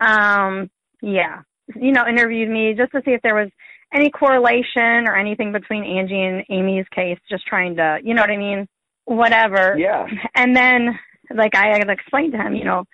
[0.00, 0.70] Um,
[1.02, 1.42] yeah,
[1.76, 3.50] you know, interviewed me just to see if there was
[3.92, 7.18] any correlation or anything between Angie and Amy's case.
[7.30, 8.66] Just trying to, you know what I mean?
[9.04, 9.76] Whatever.
[9.78, 10.06] Yeah.
[10.34, 10.98] And then,
[11.34, 12.84] like I had explained to him, you know,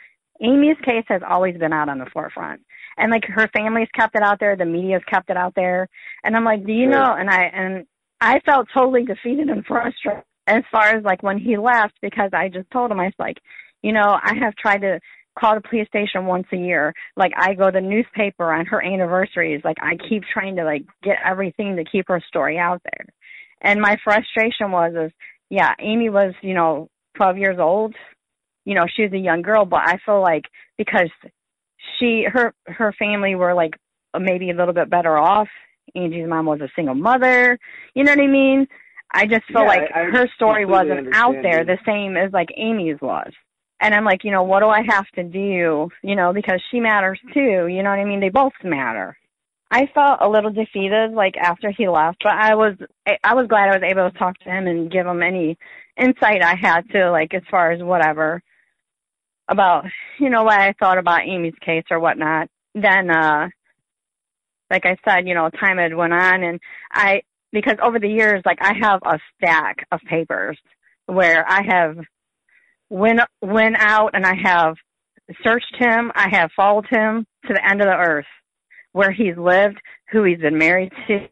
[0.42, 2.61] Amy's case has always been out on the forefront.
[2.96, 5.88] And like her family's kept it out there, the media's kept it out there.
[6.24, 6.92] And I'm like, do you Sure.
[6.92, 7.14] know?
[7.14, 7.87] And I and
[8.20, 12.48] I felt totally defeated and frustrated as far as like when he left because I
[12.48, 13.38] just told him I was like,
[13.83, 15.00] you know, I have tried to
[15.38, 16.93] call the police station once a year.
[17.16, 19.62] Like I go to the newspaper on her anniversaries.
[19.64, 23.07] Like I keep trying to like get everything to keep her story out there.
[23.62, 25.12] And my frustration was is
[25.51, 27.95] yeah, Amy was, you know, 12 years old.
[28.64, 30.45] You know, she was a young girl, but I feel like
[30.79, 31.11] because
[31.99, 33.75] she her her family were like
[34.19, 35.49] maybe a little bit better off.
[35.95, 37.59] Angie's mom was a single mother.
[37.95, 38.66] You know what I mean?
[39.12, 41.64] I just feel Yeah, like I- I her story wasn't out there you.
[41.66, 43.33] the same as like Amy's was.
[43.81, 45.88] And I'm like, you know, what do I have to do?
[46.03, 47.66] You know, because she matters too.
[47.66, 48.21] You know what I mean?
[48.21, 49.16] They both matter.
[49.71, 52.75] I felt a little defeated like after he left, but I was
[53.07, 55.57] I, was glad I was able to talk to him and give him any
[55.97, 58.43] insight I had to like as far as whatever
[59.49, 59.85] about
[60.19, 62.49] you know what I thought about Amy's case or whatnot.
[62.75, 63.49] Then uh
[64.71, 66.61] like I said, you know, time had went on and
[66.93, 70.59] I because over the years like I have a stack of papers
[71.07, 71.97] where I have
[72.90, 74.76] went went out and I have
[75.44, 78.26] searched him, I have followed him to the end of the earth
[78.92, 81.29] where he's lived, who he's been married to,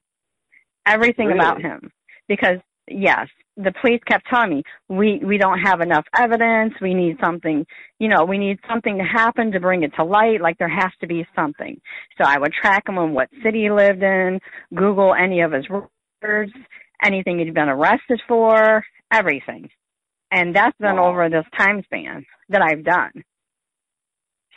[0.86, 1.38] everything Really?
[1.40, 1.90] about him.
[2.28, 6.74] Because yes, the police kept telling me we we don't have enough evidence.
[6.80, 7.66] We need something,
[7.98, 10.40] you know, we need something to happen to bring it to light.
[10.40, 11.80] Like there has to be something.
[12.16, 14.38] So I would track him on what city he lived in,
[14.74, 16.52] Google any of his records,
[17.04, 19.68] anything he'd been arrested for, everything.
[20.30, 21.10] And that's been Wow.
[21.10, 23.24] over this time span that I've done.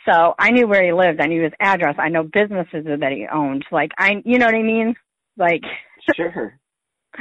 [0.08, 1.20] So I knew where he lived.
[1.20, 1.94] I knew his address.
[1.98, 3.64] I know businesses that he owned.
[3.70, 4.94] Like I, you know what I mean?
[5.36, 5.62] Like
[6.16, 6.58] Sure.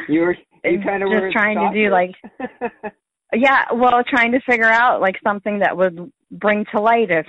[0.07, 2.11] You were you kind of just were trying to do, like,
[3.33, 7.25] yeah, well, trying to figure out like something that would bring to light if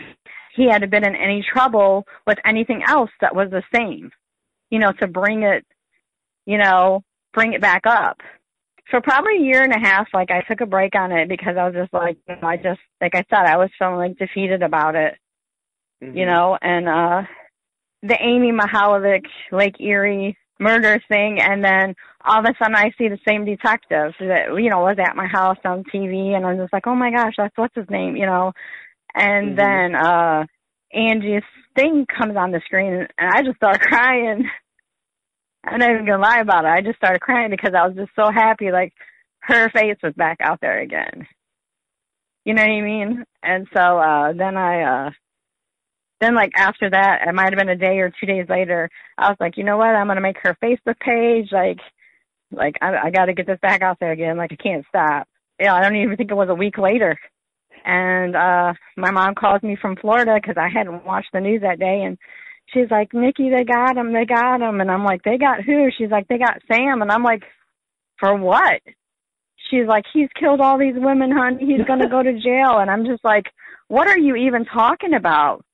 [0.55, 4.11] he had been in any trouble with anything else that was the same.
[4.71, 5.65] You know, to bring it,
[6.47, 7.03] you know,
[7.35, 8.19] bring it back up.
[8.93, 11.57] For probably a year and a half, like I took a break on it because
[11.59, 14.19] I was just like, you know, I just, like I said, I was feeling like
[14.19, 15.15] defeated about it
[16.03, 16.17] Mhm.
[16.17, 17.23] you know, and uh
[18.03, 23.09] the Amy Mihaljevic Lake Erie murder thing and then all of a sudden I see
[23.09, 26.73] the same detective that you know was at my house on TV and I'm just
[26.73, 28.53] like, Oh my gosh, that's what's his name, you know.
[29.15, 29.57] And Mhm.
[29.57, 30.47] then uh
[30.95, 31.43] Angie's
[31.77, 34.49] thing comes on the screen and I just start crying.
[35.65, 36.69] I'm not even gonna lie about it.
[36.69, 38.93] I just started crying because I was just so happy like
[39.41, 41.27] her face was back out there again.
[42.45, 43.25] You know what I mean?
[43.43, 45.11] And so uh then I uh
[46.21, 49.29] then like after that, it might have been a day or two days later, I
[49.29, 51.79] was like, you know what, I'm gonna make her Facebook page, like
[52.51, 55.29] like I I gotta get this back out there again, like I can't stop.
[55.61, 57.17] Yeah, I don't even think it was a week later.
[57.85, 61.79] And uh my mom calls me from Florida because I hadn't watched the news that
[61.79, 62.19] day and
[62.73, 65.89] she's like, Nicki, they got him, they got him and I'm like, They got who?
[65.97, 67.43] She's like, They got Sam and I'm like,
[68.19, 68.81] For what?
[69.71, 73.05] She's like, He's killed all these women, honey, he's gonna go to jail and I'm
[73.05, 73.47] just like,
[73.89, 75.65] What are you even talking about?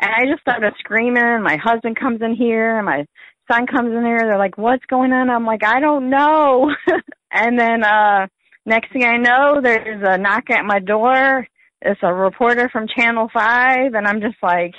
[0.00, 1.42] And I just started screaming.
[1.42, 3.04] My husband comes in here, and my
[3.52, 4.20] son comes in here.
[4.20, 6.70] They're like, "What's going on?" I'm like, "I don't know."
[7.32, 8.26] and then uh
[8.64, 11.46] next thing I know, there's a knock at my door.
[11.82, 14.74] It's a reporter from Channel Five, and I'm just like,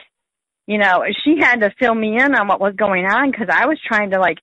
[0.68, 3.66] you know, she had to fill me in on what was going on because I
[3.66, 4.38] was trying to like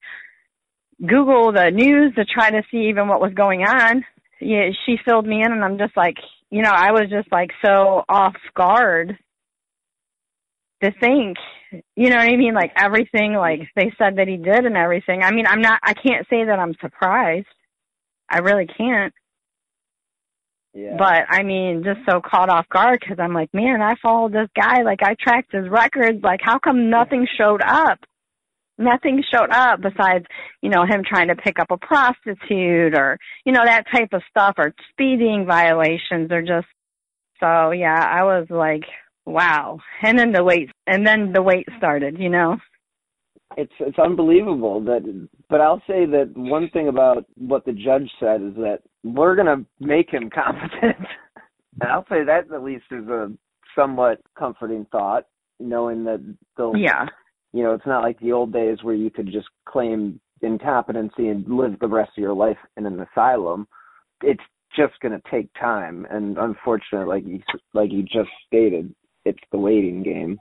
[1.04, 4.04] Google the news to try to see even what was going on.
[4.40, 6.16] Yeah, she filled me in, and I'm just like,
[6.50, 9.18] you know, I was just like so off guard
[10.82, 11.36] to think,
[11.96, 12.54] you know what I mean?
[12.54, 15.22] Like everything, like they said that he did and everything.
[15.22, 17.46] I mean, I'm not, I can't say that I'm surprised.
[18.30, 19.12] I really can't.
[20.78, 20.94] Yeah.
[20.96, 24.48] But I mean, just so caught off guard because I'm like, man, I followed this
[24.54, 24.82] guy.
[24.82, 26.22] Like I tracked his records.
[26.22, 27.98] Like how come nothing showed up?
[28.78, 30.24] Nothing showed up besides,
[30.62, 34.22] you know, him trying to pick up a prostitute or, you know, that type of
[34.30, 36.68] stuff or speeding violations or just,
[37.40, 38.84] so yeah, I was like,
[39.26, 39.80] wow.
[40.04, 42.56] And then the wait, and then the wait started, you know?
[43.56, 48.42] it's it's unbelievable that but I'll say that one thing about what the judge said
[48.42, 51.06] is that we're gonna make him competent.
[51.80, 53.30] and I'll say that at least is a
[53.74, 55.24] somewhat comforting thought,
[55.60, 56.20] knowing that
[56.56, 57.06] they'll Yeah.
[57.52, 61.46] you know, it's not like the old days where you could just claim incompetency and
[61.48, 63.66] live the rest of your life in an asylum.
[64.22, 64.42] It's
[64.76, 67.40] just going to take time, and unfortunately, like you
[67.74, 68.94] like you just stated,
[69.24, 70.38] it's the waiting game.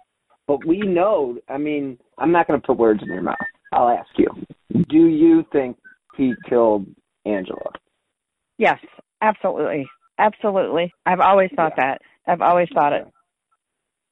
[0.47, 1.38] But we know.
[1.49, 3.38] I mean, I'm not going to put words in your mouth.
[3.72, 4.28] I'll ask you:
[4.89, 5.78] Do you think
[6.16, 6.86] he killed
[7.26, 7.72] Angela?
[8.58, 8.80] Yes,
[9.22, 9.88] absolutely.
[10.20, 10.93] Absolutely.
[11.05, 12.01] I've always thought that.
[12.28, 13.08] I've always thought it.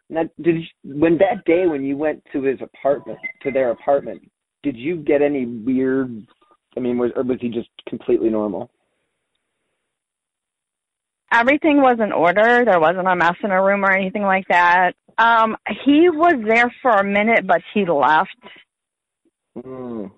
[0.10, 4.22] Now, did you, when that day when you went to his apartment, to their apartment,
[4.62, 6.28] did you get any weird?
[6.78, 8.70] I mean, was or was he just completely normal?
[11.34, 12.64] Everything was in order.
[12.64, 14.94] There wasn't a mess in a room or anything like that.
[15.18, 18.30] Um, he was there for a minute, but he left.
[19.58, 20.12] Mm.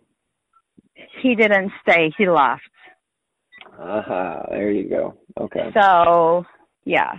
[1.22, 2.12] He didn't stay.
[2.18, 2.64] He left.
[3.80, 5.16] Aha, there you go.
[5.40, 5.70] Okay.
[5.80, 6.46] So,
[6.86, 7.12] yeah,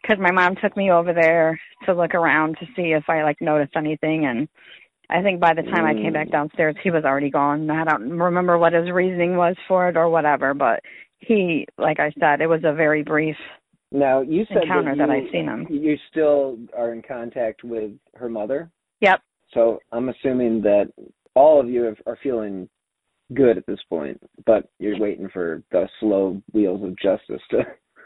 [0.00, 3.40] because my mom took me over there to look around to see if I like
[3.40, 4.48] noticed anything, and
[5.10, 6.32] I think by the time I came back Mm.
[6.32, 7.68] downstairs, he was already gone.
[7.70, 10.80] I don't remember what his reasoning was for it or whatever, but
[11.18, 13.36] he, like I said, it was a very brief.
[13.92, 15.66] Now you said encounter that, that I've seen him.
[15.68, 18.70] You still are in contact with her mother.
[19.00, 19.20] Yep.
[19.52, 20.92] So I'm assuming that
[21.34, 22.68] all of you have, are feeling
[23.34, 27.58] good at this point, but you're waiting for the slow wheels of justice to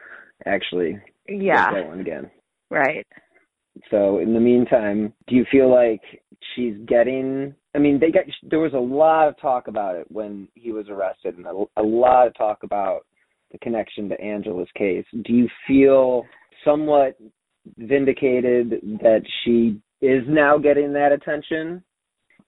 [0.46, 0.98] actually
[1.28, 1.72] Yeah.
[1.72, 2.30] get going again.
[2.70, 3.06] Right.
[3.90, 6.00] So in the meantime, do you feel like
[6.54, 7.54] she's getting?
[7.74, 10.88] I mean, they got there was a lot of talk about it when he was
[10.88, 13.00] arrested, and a, a lot of talk about
[13.50, 15.04] the connection to Angela's case.
[15.24, 16.24] Do you feel
[16.64, 17.16] somewhat
[17.78, 18.70] vindicated
[19.00, 21.82] that she is now getting that attention?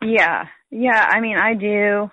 [0.05, 0.45] Yeah.
[0.71, 1.09] Yeah.
[1.11, 2.09] I mean, I do.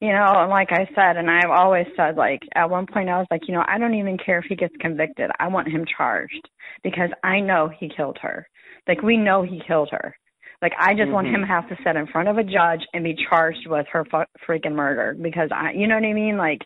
[0.00, 3.18] You know, and like I said, and I've always said, like, at one point I
[3.18, 5.30] was like, you know, I don't even care if he gets convicted.
[5.38, 6.48] I want him charged
[6.82, 8.48] because I know he killed her.
[8.88, 10.16] Like, we know he killed her.
[10.60, 11.34] Like, I just want Mhm.
[11.34, 14.04] him to have to sit in front of a judge and be charged with her
[14.04, 16.36] fu- freaking murder because I, you know what I mean?
[16.36, 16.64] Like,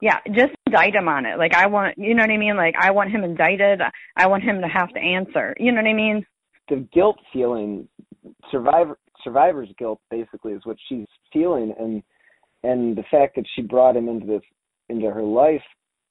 [0.00, 1.38] yeah, just indict him on it.
[1.38, 2.56] Like, I want, you know what I mean?
[2.56, 3.82] Like, I want him indicted.
[4.16, 5.54] I want him to have to answer.
[5.58, 6.24] You know what I mean?
[6.68, 7.88] The guilt feeling,
[8.50, 12.02] survivor survivor's guilt, basically, is what she's feeling, and
[12.62, 14.42] and the fact that she brought him into this
[14.88, 15.62] into her life.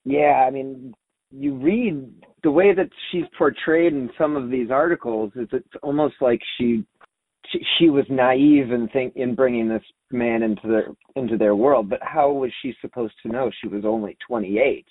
[0.05, 0.93] Yeah, I mean,
[1.31, 2.09] you read
[2.43, 6.83] the way that she's portrayed in some of these articles is it's almost like she
[7.51, 11.89] she, she was naive in think in bringing this man into their into their world.
[11.89, 14.85] But how was she supposed to know she was only 28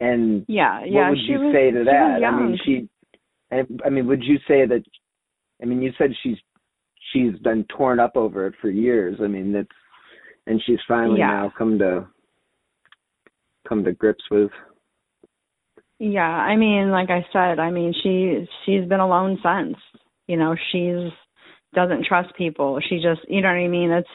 [0.00, 2.24] and Yeah, yeah what would you was, say to that?
[2.24, 2.88] I mean she
[3.52, 4.82] I, I mean would you say that
[5.62, 6.36] i mean you said she's
[7.12, 9.18] she's been torn up over it for years.
[9.22, 9.68] I mean that's
[10.46, 11.28] and she's finally Yeah.
[11.28, 12.06] now come to
[13.68, 14.50] come to grips with
[15.98, 19.76] Yeah, I mean, like I said, I mean, she she's been alone since.
[20.26, 21.10] You know, she's
[21.74, 22.80] doesn't trust people.
[22.88, 23.90] She just, you know what I mean?
[23.90, 24.08] It's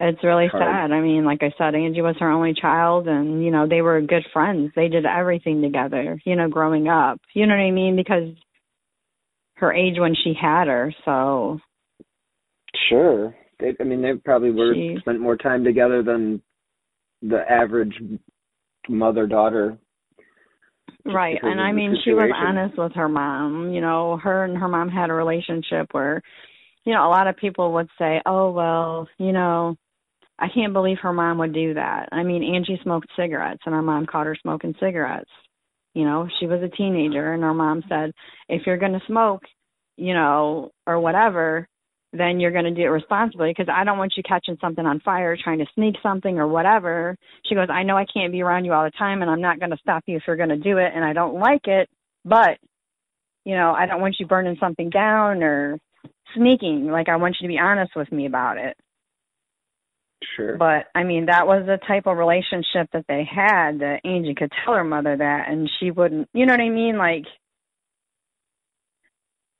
[0.00, 0.62] it's really Hard.
[0.62, 0.92] sad.
[0.92, 4.00] I mean, like I said, Angie was her only child and, you know, they were
[4.00, 4.72] good friends.
[4.74, 7.20] They did everything together, you know, growing up.
[7.34, 7.96] You know what I mean?
[7.96, 8.30] Because
[9.56, 11.58] her age when she had her, so
[12.88, 13.34] Sure.
[13.60, 16.42] They, I mean, they probably were She- spent more time together than
[17.22, 17.94] the average
[18.88, 19.78] mother daughter.
[21.04, 21.38] Right.
[21.42, 23.72] And I mean, she was honest with her mom.
[23.72, 26.20] You know, her and her mom had a relationship where,
[26.84, 29.76] you know, a lot of people would say, oh, well, you know,
[30.38, 32.08] I can't believe her mom would do that.
[32.12, 35.30] I mean, Angie smoked cigarettes and her mom caught her smoking cigarettes.
[35.94, 38.12] You know, she was a teenager and her mom said,
[38.48, 39.42] if you're going to smoke,
[39.96, 41.68] you know, or whatever,
[42.12, 45.00] then you're going to do it responsibly because I don't want you catching something on
[45.00, 47.16] fire, trying to sneak something or whatever.
[47.46, 49.60] She goes, I know I can't be around you all the time and I'm not
[49.60, 51.88] going to stop you if you're going to do it and I don't like it,
[52.24, 52.58] but,
[53.44, 55.78] you know, I don't want you burning something down or
[56.34, 56.90] sneaking.
[56.90, 58.76] Like, I want you to be honest with me about it.
[60.36, 60.56] Sure.
[60.56, 64.52] But I mean, that was the type of relationship that they had that Angie could
[64.64, 66.28] tell her mother that, and she wouldn't.
[66.34, 66.98] You know what I mean?
[66.98, 67.24] Like,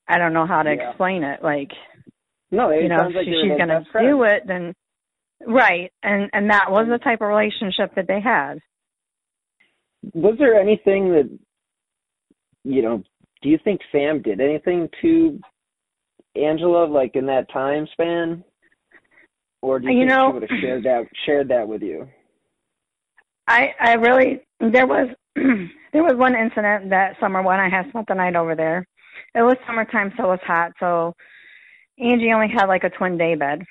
[0.06, 0.90] I don't know how to Yeah.
[0.90, 1.42] explain it.
[1.42, 1.70] Like,
[2.50, 4.08] no, you know, like if she's best friends.
[4.08, 4.74] do it, then
[5.46, 5.92] right.
[6.02, 6.92] And and that was mm-hmm.
[6.92, 8.58] the type of relationship that they had.
[10.14, 11.38] Was there anything that
[12.64, 13.02] you know?
[13.42, 15.40] Do you think Sam did anything to
[16.36, 18.44] Angela, like in that time span,
[19.62, 22.08] or do you, You think know- she would have shared that shared that with you?
[23.46, 28.06] I I really there was there was one incident that summer when I had spent
[28.08, 28.86] the night over there.
[29.34, 30.72] It was summertime, so it was hot.
[30.80, 31.14] So
[32.00, 33.64] Angie only had like a twin day bed,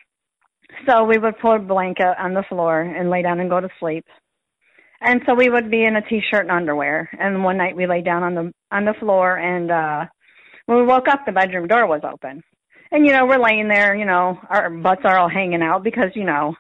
[0.88, 3.70] so we would put a blanket on the floor and lay down and go to
[3.80, 4.06] sleep.
[5.02, 7.10] And so we would be in a t-shirt and underwear.
[7.20, 10.06] And one night we lay down on the on the floor, and uh
[10.66, 12.44] when we woke up, the bedroom door was open.
[12.92, 16.12] And you know we're laying there, you know our butts are all hanging out because
[16.16, 16.56] you know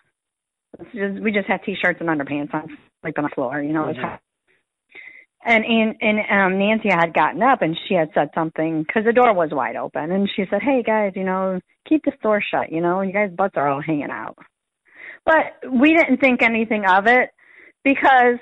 [0.93, 3.61] just, we just had t-shirts and underpants on, like on the floor.
[3.61, 4.01] You know, Mhm.
[4.01, 4.21] hot.
[5.45, 9.13] And and and um, Nancy had gotten up and she had said something because the
[9.13, 12.71] door was wide open, and she said, "Hey guys, you know, keep the door shut.
[12.71, 14.37] You know, you guys' butts are all hanging out."
[15.25, 17.29] But we didn't think anything of it
[17.83, 18.39] because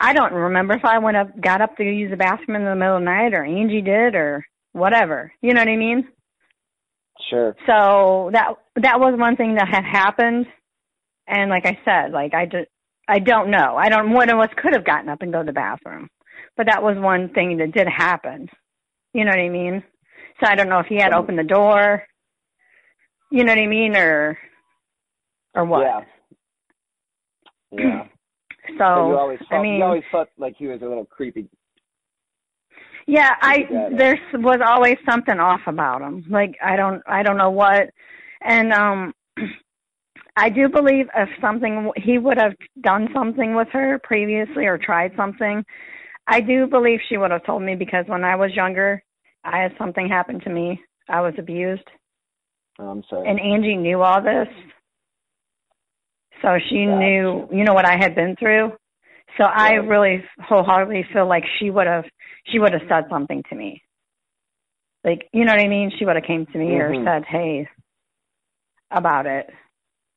[0.00, 2.74] I don't remember if I went up, got up to use the bathroom in the
[2.74, 5.32] middle of the night, or Angie did, or whatever.
[5.42, 6.08] You know what I mean?
[7.28, 7.54] Sure.
[7.66, 10.46] So that that was one thing that had happened,
[11.28, 12.68] and like I said, like I just
[13.06, 13.76] I don't know.
[13.76, 14.12] I don't.
[14.12, 16.08] One of us could have gotten up and go to the bathroom,
[16.60, 18.46] but that was one thing that did happen.
[19.14, 19.82] You know what I mean?
[20.38, 22.04] So I don't know if he had opened the door.
[23.30, 24.36] You know what I mean, or
[25.54, 25.86] or what?
[25.86, 26.00] Yeah.
[27.72, 28.04] Yeah.
[28.76, 31.06] So, So you always felt, I mean, you always felt like he was a little
[31.06, 31.48] creepy.
[33.06, 33.88] Yeah, I Yeah.
[33.96, 36.26] there was always something off about him.
[36.28, 37.88] Like I don't I don't know what.
[38.42, 39.14] And um
[40.36, 42.52] I do believe if something he would have
[42.82, 45.64] done something with her previously or tried something,
[46.26, 49.02] I do believe she would have told me because when I was younger,
[49.44, 50.80] I had something happen to me.
[51.08, 51.88] I was abused
[52.78, 53.28] Oh, I'm sorry.
[53.28, 54.48] and Angie knew all this.
[56.42, 56.96] So she Gotcha.
[56.98, 58.72] knew, you know, what I had been through.
[59.36, 62.04] So I really wholeheartedly feel like she would have,
[62.46, 63.82] she would have said something to me.
[65.04, 65.90] Like, you know what I mean?
[65.98, 66.80] She would have came to me Mhm.
[66.80, 67.68] or said, "Hey,"
[68.90, 69.50] about it,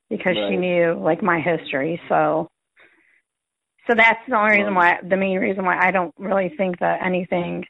[0.10, 2.02] because she knew like my history.
[2.10, 2.50] So,
[3.88, 7.00] so that's the only reason why, the main reason why I don't really think that
[7.06, 7.64] anything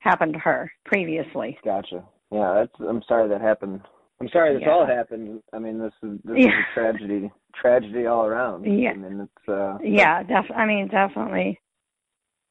[0.00, 1.58] happened to her previously.
[1.64, 2.04] Gotcha.
[2.30, 2.72] Yeah, that's.
[2.88, 3.80] I'm sorry that happened.
[4.20, 4.72] I'm sorry this Yeah.
[4.72, 5.42] all happened.
[5.52, 6.48] I mean, this is this Yeah.
[6.48, 7.32] is a tragedy.
[7.54, 8.64] Tragedy all around.
[8.64, 8.90] Yeah.
[8.90, 9.48] I mean, it's.
[9.48, 11.60] uh Yeah, def- I mean, definitely.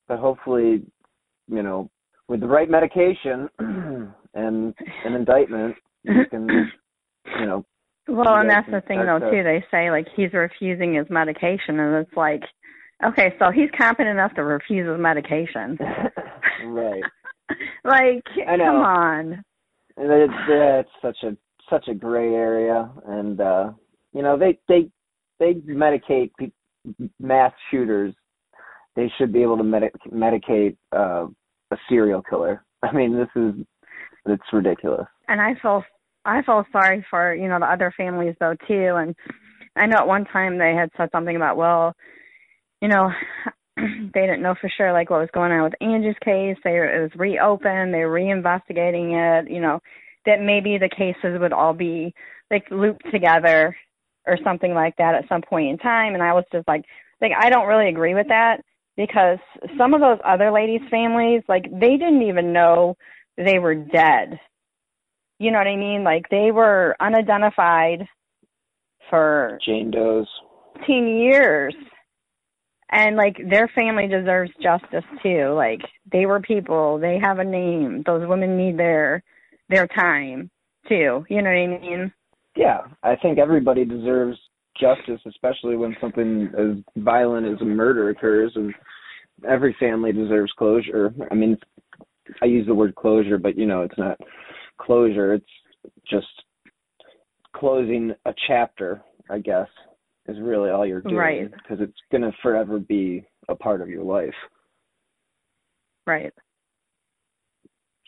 [0.07, 0.83] But hopefully,
[1.47, 1.89] you know,
[2.27, 4.73] with the right medication and
[5.05, 6.71] an indictment, you can,
[7.39, 7.65] you know.
[8.07, 9.43] Well, and you that's the thing, though, to- too.
[9.43, 12.41] They say like he's refusing his medication, and it's like,
[13.07, 15.77] okay, so he's competent enough to refuse his medication.
[16.65, 17.03] right.
[17.83, 18.65] like, I know.
[18.65, 19.43] come on.
[19.95, 21.37] And it's, it's such a
[21.69, 23.71] such a gray area, and uh
[24.11, 24.89] you know they they
[25.39, 26.31] they medicate
[27.19, 28.13] mass shooters.
[28.95, 31.27] They should be able to medic- medicate uh,
[31.71, 32.63] a serial killer.
[32.83, 33.53] I mean, this is
[34.25, 35.07] it's ridiculous.
[35.27, 35.83] And I feel,
[36.25, 38.95] I feel sorry for you know the other families though too.
[38.95, 39.15] And
[39.75, 41.93] I know at one time they had said something about, well,
[42.83, 43.09] you know,
[43.77, 46.57] they didn't know for sure like what was going on with Angie's case.
[46.63, 47.93] They it was reopened.
[47.93, 49.49] They were reinvestigating it.
[49.49, 49.79] You know,
[50.25, 52.13] that maybe the cases would all be
[52.51, 53.75] like looped together
[54.27, 56.13] or something like that at some point in time.
[56.13, 56.83] And I was just like,
[57.21, 58.57] like I don't really agree with that
[58.97, 59.39] because
[59.77, 62.97] some of those other ladies' families, like they didn't even know
[63.37, 64.41] they were dead.
[65.39, 66.03] You know what I mean?
[66.03, 68.05] Like they were unidentified
[69.09, 70.27] for Jane Doe's.
[70.79, 71.75] 15 years.
[72.93, 75.53] And like their family deserves justice too.
[75.55, 75.81] Like
[76.11, 78.03] they were people, they have a name.
[78.05, 79.23] Those women need their
[79.67, 80.51] their time
[80.87, 81.25] too.
[81.27, 82.13] You know what I mean?
[82.55, 84.37] Yeah, I think everybody deserves
[84.79, 88.73] justice, especially when something as violent as a murder occurs, and
[89.47, 91.13] every family deserves closure.
[91.31, 91.57] I mean,
[92.43, 94.19] I use the word closure, but you know, it's not
[94.79, 95.33] closure.
[95.33, 95.45] It's
[96.07, 96.27] just
[97.55, 99.67] closing a chapter, I guess,
[100.27, 101.51] is really all you're doing Right.
[101.51, 104.35] because it's gonna forever be a part of your life.
[106.07, 106.33] Right.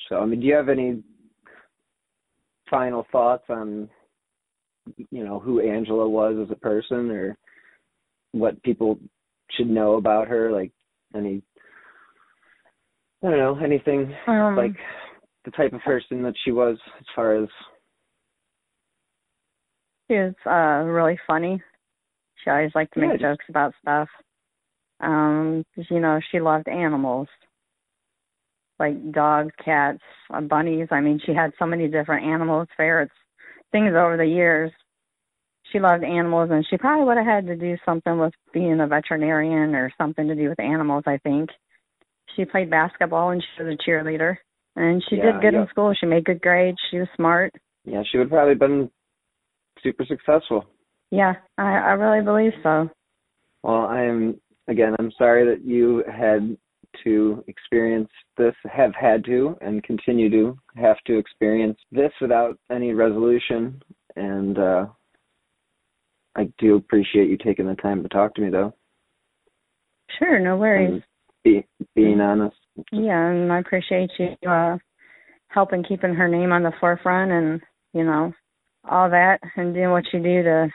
[0.08, 1.04] So, I mean, do you have any
[2.70, 3.90] final thoughts on,
[5.10, 7.38] you know, who Angela was as a person, or
[8.32, 9.00] what people
[9.52, 10.52] should know about her?
[10.52, 10.72] Like
[11.16, 11.42] any,
[13.24, 14.76] I don't know, anything Um, like
[15.44, 17.50] the type of person that she was, as far as
[20.08, 21.62] She was uh really funny.
[22.46, 23.22] She always liked to make Good.
[23.22, 24.08] jokes about stuff.
[25.00, 27.28] Um, 'cause, you know, she loved animals.
[28.80, 30.88] Like dogs, cats, uh, bunnies.
[30.92, 33.14] I mean, she had so many different animals, ferrets,
[33.72, 34.72] things over the years.
[35.72, 38.88] She loved animals and she probably would have had to do something with being a
[38.88, 41.50] veterinarian or something to do with animals, I think.
[42.36, 44.38] She played basketball and she was a cheerleader.
[44.76, 45.62] And she Yeah, did good yeah.
[45.62, 45.94] in school.
[45.94, 46.78] She made good grades.
[46.92, 47.54] She was smart.
[47.86, 48.92] yeah, she would probably been
[49.82, 50.66] super successful.
[51.16, 52.90] Yeah, I, I really believe so.
[53.64, 54.96] Well, I'm again.
[55.00, 56.58] I'm sorry that you had
[57.04, 62.94] to experience this, have had to, and continue to have to experience this without any
[62.94, 63.82] resolution.
[64.16, 64.86] And uh,
[66.36, 68.74] I do appreciate you taking the time to talk to me, though.
[70.20, 71.02] Sure, no worries.
[71.44, 72.56] Be, being honest.
[72.92, 74.78] Yeah, and I appreciate you uh
[75.48, 77.62] helping keeping her name on the forefront and,
[77.94, 78.34] you know,
[78.90, 80.68] all that and doing what you do to,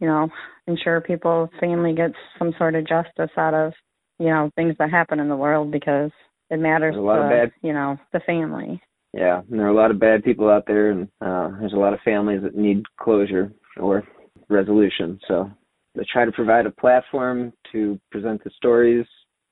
[0.00, 0.28] you know,
[0.66, 3.72] ensure people's family gets some sort of justice out of,
[4.18, 6.10] you know, things that happen in the world because
[6.50, 8.80] it matters a lot to, of bad- you know, the family.
[9.12, 11.76] Yeah, and there are a lot of bad people out there, and uh, there's a
[11.78, 14.02] lot of families that need closure or
[14.48, 15.20] resolution.
[15.28, 15.50] So
[15.94, 19.06] they try to provide a platform to present the stories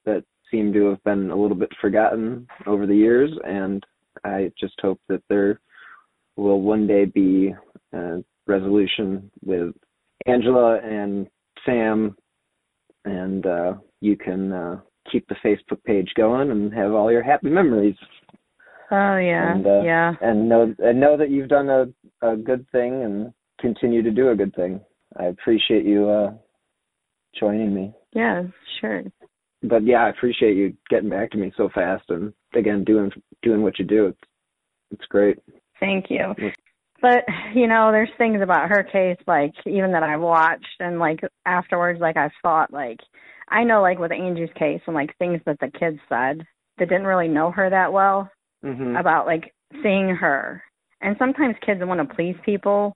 [0.05, 3.85] that seem to have been a little bit forgotten over the years, and
[4.25, 5.61] I just hope that there
[6.37, 7.55] will one day be
[7.93, 9.75] a resolution with
[10.27, 11.27] Angela and
[11.65, 12.17] Sam,
[13.05, 17.49] and uh, you can uh, keep the Facebook page going and have all your happy
[17.49, 17.97] memories.
[18.91, 20.15] Oh yeah, and, uh, yeah.
[20.21, 21.87] and know and know that you've done a
[22.21, 24.81] a good thing and continue to do a good thing.
[25.19, 26.33] I appreciate you uh
[27.39, 27.95] joining me.
[28.13, 28.43] Yeah,
[28.81, 29.03] sure.
[29.63, 33.11] But yeah, I appreciate you getting back to me so fast and again doing
[33.43, 34.07] doing what you do.
[34.07, 34.21] It's
[34.91, 35.39] it's great.
[35.81, 36.35] Thank you.
[37.03, 37.25] But
[37.55, 42.01] you know, there's things about her case, like even that I've watched, and like afterwards,
[42.01, 43.01] like I've thought, like
[43.49, 46.47] I know, like with Angie's case, and like things that the kids said
[46.79, 48.31] that didn't really know her that well
[48.65, 48.99] Mhm.
[48.99, 50.63] about like seeing her.
[51.01, 52.95] And sometimes kids want to please people,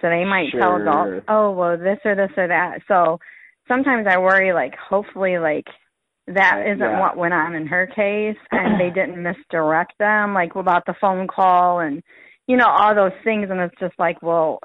[0.00, 0.82] so they might tell Sure.
[0.82, 3.20] adults, "Oh, well, this or this or that." So
[3.68, 5.66] sometimes I worry, like, hopefully, like
[6.28, 7.00] that isn't Yeah.
[7.00, 11.26] what went on in her case, and they didn't misdirect them, like about the phone
[11.26, 12.02] call and
[12.46, 13.48] you know all those things.
[13.50, 14.58] And it's just like, well,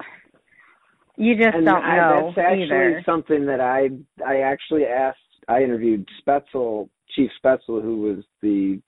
[1.16, 3.02] you just and don't I, know that's actually either.
[3.06, 3.88] something that I
[4.24, 5.18] I actually asked.
[5.48, 8.80] I interviewed Spaetzel, Chief Spaetzel, who was the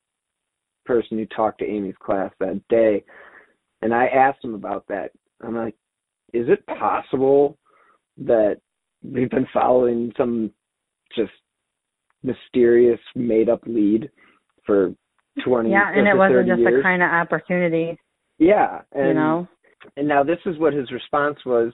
[0.84, 3.02] person who talked to Amy's class that day,
[3.82, 5.10] and I asked him about that.
[5.42, 5.74] I'm like,
[6.32, 7.56] is it possible
[8.18, 8.58] that
[9.02, 10.52] we've been following some
[11.16, 11.32] just
[12.22, 14.10] mysterious made up lead
[14.66, 14.94] for
[15.44, 16.80] 20 Yeah, and it wasn't just years?
[16.80, 17.98] a kind of opportunity,
[18.40, 19.46] Yeah, and you know.
[19.96, 21.72] and now this is what his response was.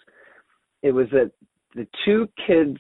[0.82, 1.30] It was that
[1.74, 2.76] the two kids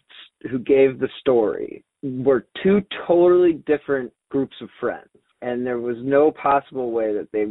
[0.50, 5.08] who gave the story were two totally different groups of friends,
[5.40, 7.46] and there was no possible way that they.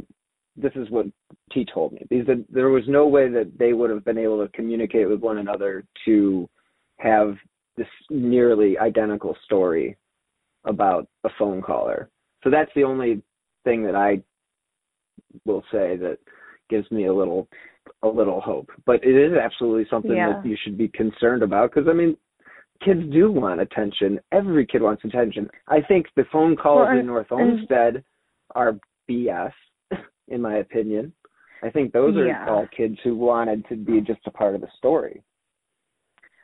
[0.58, 1.06] This is what
[1.54, 2.06] he told me.
[2.10, 5.38] That there was no way that they would have been able to communicate with one
[5.38, 6.50] another to
[6.98, 7.36] have
[7.78, 9.98] this nearly identical story
[10.66, 12.10] about a phone caller.
[12.44, 13.22] So that's the only
[13.64, 14.22] thing that I
[15.46, 16.18] will say that
[16.70, 17.48] gives me a little
[18.02, 18.70] a little hope.
[18.86, 20.34] But it is absolutely something Yeah.
[20.34, 22.18] that you should be concerned about because I mean,
[22.84, 24.20] kids do want attention.
[24.32, 25.50] Every kid wants attention.
[25.68, 28.04] I think the phone calls Well, in North Olmsted
[28.54, 29.54] are BS,
[30.28, 31.14] in my opinion.
[31.64, 32.48] I think those are Yeah.
[32.50, 35.22] all kids who wanted to be just a part of the story.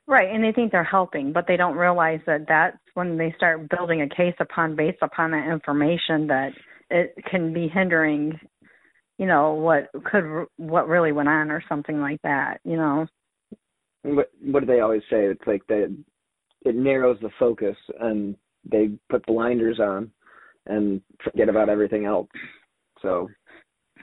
[0.07, 3.69] Right, and they think they're helping, but they don't realize that that's when they start
[3.69, 6.53] building a case upon based upon that information that
[6.89, 8.39] it can be hindering,
[9.21, 13.05] you know, what could what really went on or something like that, you know.
[14.01, 15.25] What what do they always say?
[15.25, 15.95] It's like that
[16.65, 20.09] it narrows the focus and they put blinders on
[20.65, 22.29] and forget about everything else.
[23.03, 23.29] So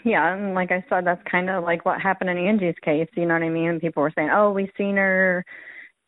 [0.05, 3.09] Yeah, and like I said, that's kind of like what happened in Angie's case.
[3.17, 3.81] You know what I mean?
[3.81, 5.45] People were saying, "Oh, we've seen her."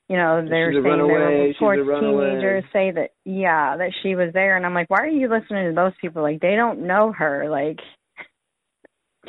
[0.08, 4.56] You know, they're She's saying there reports teenagers say that, yeah, that she was there,
[4.56, 6.20] and I'm like, why are you listening to those people?
[6.20, 7.48] Like, they don't know her.
[7.48, 7.78] Like,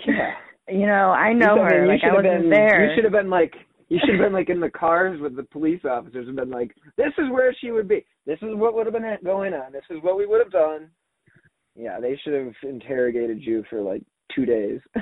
[0.07, 0.31] yeah.
[0.69, 1.87] you know, I know You- her.
[1.87, 2.85] Like, should I have wasn't been, there.
[2.89, 3.53] You should have been like
[3.89, 6.71] you should have been like in the cars with the police officers and been like,
[6.97, 8.05] "This is where she would be.
[8.25, 9.71] This is what would have been uh, going on.
[9.73, 10.89] This is what we would have done."
[11.75, 14.03] Yeah, they should have interrogated you for like
[14.35, 14.79] two days.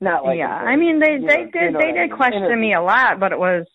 [0.00, 2.08] Not like yeah, I mean they they know- did you know they what I did
[2.10, 2.16] mean.
[2.16, 3.66] question me a lot, but it was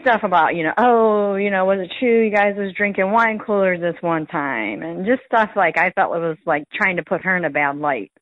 [0.00, 3.38] stuff about you know oh you know was it true you guys was drinking wine
[3.44, 7.02] coolers this one time and just stuff like I felt it was like trying to
[7.02, 8.12] put her in a bad light,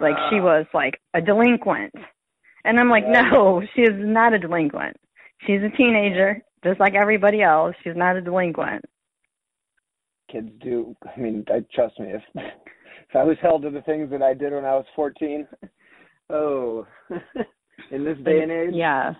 [0.00, 1.92] like she was like a delinquent,
[2.64, 3.30] and I'm like Right.
[3.32, 4.96] no she is not a delinquent,
[5.46, 8.84] she's a teenager just like everybody else she's not a delinquent.
[10.30, 10.94] kids do.
[11.04, 12.08] I mean, I trust me.
[12.12, 15.46] If if I was held to the things that I did when I was fourteen,
[16.30, 16.86] oh,
[17.90, 19.14] in this day and age, Yeah.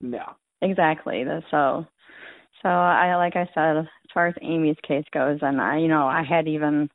[0.00, 0.22] no.
[0.60, 1.24] Exactly.
[1.50, 1.86] So,
[2.62, 6.06] so I like I said, as far as Amy's case goes, and I, you know,
[6.06, 6.90] I had even,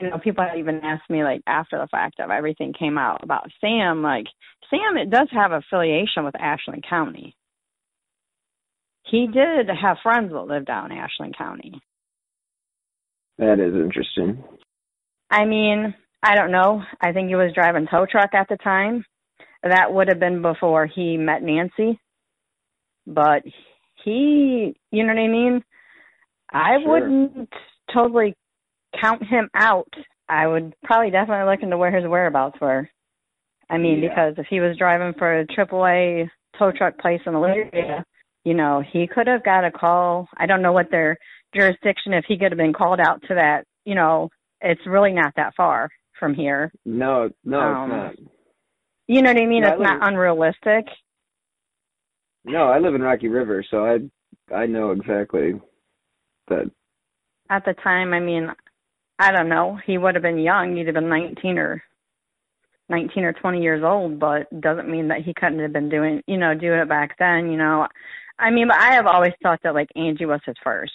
[0.00, 3.22] you know, people had even asked me like after the fact of everything came out
[3.22, 4.02] about Sam.
[4.02, 4.26] Like
[4.70, 7.36] Sam, it does have affiliation with Ashland County.
[9.04, 11.80] He did have friends that lived down in Ashland County.
[13.38, 14.42] That is interesting.
[15.30, 16.82] I mean, I don't know.
[17.00, 19.04] I think he was driving tow truck at the time.
[19.62, 21.98] That would have been before he met Nancy.
[23.06, 23.42] But
[24.04, 25.64] he, you know what I mean?
[26.52, 26.88] I Sure.
[26.88, 27.52] wouldn't
[27.92, 28.34] totally
[28.98, 29.92] count him out.
[30.28, 32.88] I would probably definitely look into where his whereabouts were.
[33.68, 34.08] I mean, Yeah.
[34.08, 36.28] because if he was driving for a AAA
[36.58, 38.04] tow truck place in the area,
[38.44, 40.28] you know, he could have got a call.
[40.36, 41.16] I don't know what their
[41.54, 44.28] jurisdiction, if he could have been called out to that, you know,
[44.60, 45.88] it's really not that far
[46.18, 46.72] from here.
[46.84, 48.28] No, no, Um, it's not.
[49.08, 49.62] You know what I mean?
[49.62, 50.86] No, I it's not unrealistic.
[52.44, 53.98] No, I live in Rocky River, so I
[54.54, 55.60] I know exactly
[56.48, 56.70] that.
[57.50, 58.50] At the time, I mean,
[59.20, 59.78] I don't know.
[59.86, 60.74] He would have been young.
[60.74, 61.82] He'd have been 19 or
[62.88, 66.38] 19 or 20 years old, but doesn't mean that he couldn't have been doing, you
[66.38, 67.86] know, doing it back then, you know.
[68.38, 70.94] I mean, but I have always thought that like Angie was his first.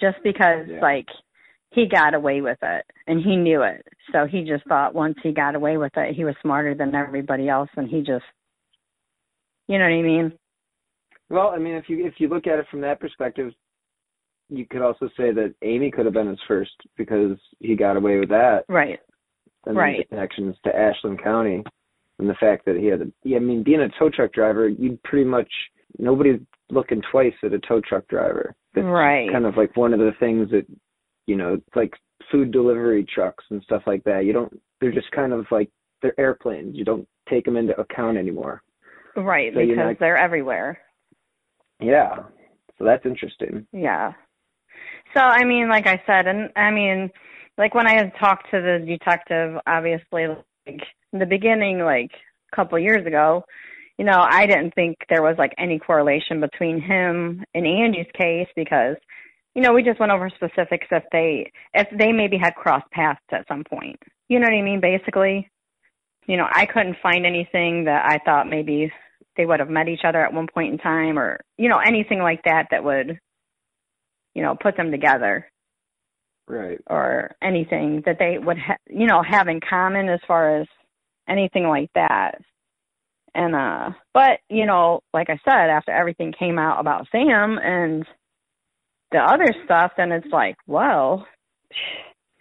[0.00, 0.80] Just because Yeah.
[0.80, 1.06] like
[1.70, 3.86] he got away with it and he knew it.
[4.10, 7.50] So he just thought once he got away with it, he was smarter than everybody
[7.50, 8.24] else and he just
[9.66, 10.32] you know what I mean?
[11.30, 13.52] Well, I mean, if you if you look at it from that perspective,
[14.48, 18.18] you could also say that Amy could have been his first because he got away
[18.18, 18.64] with that.
[18.68, 19.00] Right.
[19.66, 19.98] And Right.
[19.98, 21.64] the connections to Ashland County,
[22.18, 23.06] and the fact that he had a.
[23.22, 25.50] Yeah, I mean, being a tow truck driver, you'd pretty much
[25.98, 26.40] nobody's
[26.70, 28.54] looking twice at a tow truck driver.
[28.74, 29.30] That's Right.
[29.32, 30.66] Kind of like one of the things that,
[31.26, 31.94] you know, like
[32.30, 34.24] food delivery trucks and stuff like that.
[34.26, 34.60] You don't.
[34.80, 35.70] They're just kind of like
[36.02, 36.76] they're airplanes.
[36.76, 38.62] You don't take them into account anymore.
[39.16, 40.78] Right, So because not- they're everywhere.
[41.80, 42.16] Yeah.
[42.78, 43.66] So that's interesting.
[43.72, 44.12] Yeah.
[45.14, 47.10] So I mean, like I said, and I mean,
[47.56, 50.26] like when I had talked to the detective, obviously,
[50.66, 52.10] like in the beginning, like
[52.52, 53.44] a couple years ago,
[53.98, 58.48] you know, I didn't think there was like any correlation between him and Angie's case
[58.56, 58.96] because,
[59.54, 63.20] you know, we just went over specifics if they if they maybe had crossed paths
[63.30, 63.98] at some point.
[64.28, 64.80] You know what I mean?
[64.80, 65.48] Basically,
[66.26, 68.90] you know, I couldn't find anything that I thought maybe
[69.36, 72.20] they would have met each other at one point in time or you know anything
[72.20, 73.18] like that that would
[74.34, 75.46] you know put them together
[76.46, 76.78] Right.
[76.88, 80.66] or anything that they would ha- you know have in common as far as
[81.26, 82.32] anything like that
[83.34, 88.04] and uh but you know like i said after everything came out about sam and
[89.10, 91.26] the other stuff then it's like well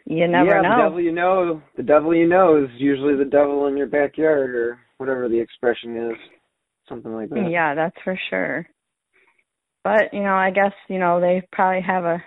[0.05, 3.29] you never yeah, know the devil you know, the devil you know is usually the
[3.29, 6.17] devil in your backyard, or whatever the expression is,
[6.89, 7.49] something like that.
[7.49, 8.67] Yeah, that's for sure.
[9.83, 12.23] But, you know, I guess, you know, they probably have a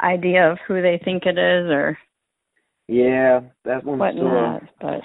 [0.00, 1.98] idea of who they think it is or
[2.88, 4.62] Yeah, that one's still whatnot.
[4.80, 5.00] But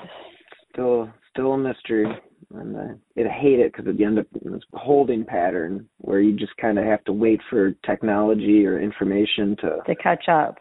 [0.71, 2.07] still still a mystery,
[2.53, 2.79] and uh,
[3.17, 6.55] I, I hate it because you end up in this holding pattern where you just
[6.57, 9.77] kind of have to wait for technology or information to.
[9.85, 10.57] to catch up.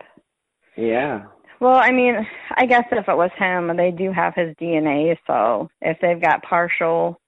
[0.76, 1.24] Yeah,
[1.61, 2.14] Well, I mean,
[2.54, 6.42] I guess if it was him, they do have his DNA, so if they've got
[6.42, 7.18] partial,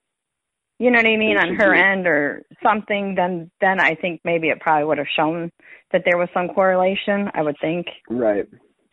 [0.79, 1.81] you know what I mean, on her do.
[1.81, 5.51] end or something, then then I think maybe it probably would have shown
[5.93, 7.31] that there was some correlation.
[7.35, 8.47] I would think right,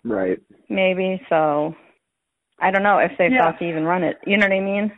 [0.04, 0.40] right.
[0.70, 1.22] maybe.
[1.30, 1.76] So
[2.60, 3.52] I don't know if they Yeah.
[3.52, 4.18] thought to even run it.
[4.26, 4.92] You know what I mean?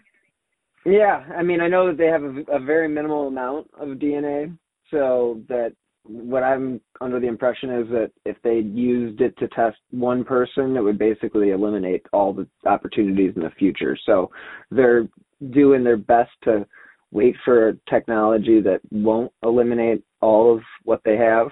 [0.86, 4.58] Yeah, I mean, I know that they have a, a very minimal amount of DNA,
[4.90, 5.74] so that
[6.08, 10.76] what I'm under the impression is that if they used it to test one person,
[10.78, 13.98] it would basically eliminate all the opportunities in the future.
[14.06, 14.32] So
[14.72, 15.08] they're
[15.52, 16.66] doing their best to
[17.12, 21.48] wait for technology that won't eliminate all of what they have,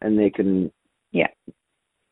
[0.00, 0.70] and they can,
[1.10, 1.28] Yeah.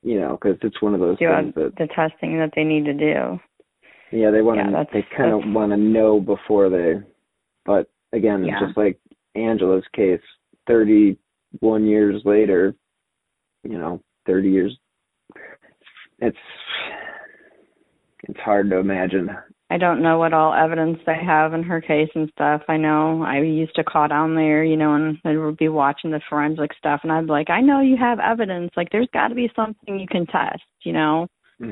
[0.02, 2.84] you know, because it's one of those Do things that the testing that they need
[2.86, 3.40] to do.
[4.10, 4.70] yeah, they want to.
[4.70, 7.00] that's- They kind of want to know before they.
[7.64, 8.60] But again, Yeah.
[8.60, 8.98] just like
[9.34, 10.20] Angela's case,
[11.52, 12.74] thirty-one years later,
[13.64, 14.76] you know, thirty years.
[16.18, 16.36] It's
[18.24, 19.30] it's hard to imagine.
[19.72, 22.62] I don't know what all evidence they have in her case and stuff.
[22.68, 26.10] I know I used to call down there, you know, and I would be watching
[26.10, 28.72] the forensic stuff, and I'd be like, I know you have evidence.
[28.76, 31.28] Like, there's got to be something you can test, you know.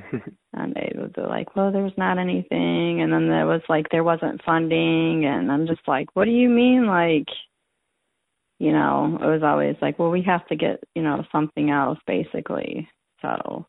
[0.54, 3.02] And they would be like, well, there's not anything.
[3.02, 5.24] And then there was like, there wasn't funding.
[5.24, 6.86] And I'm just like, what do you mean?
[6.86, 7.26] Like,
[8.58, 11.98] you know, it was always like, well, we have to get, you know, something else
[12.06, 12.88] basically.
[13.22, 13.66] So,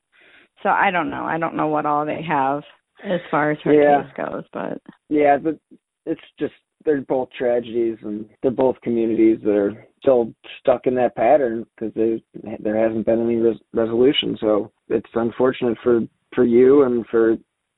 [0.63, 1.23] so I don't know.
[1.23, 2.63] I don't know what all they have
[3.03, 4.03] as far as her Yeah.
[4.03, 5.57] case goes, but Yeah, but
[6.05, 6.53] it's just
[6.85, 11.93] they're both tragedies, and they're both communities that are still stuck in that pattern because
[11.93, 12.19] there
[12.59, 14.37] there hasn't been any res- resolution.
[14.39, 16.01] So it's unfortunate for
[16.33, 17.37] for you and for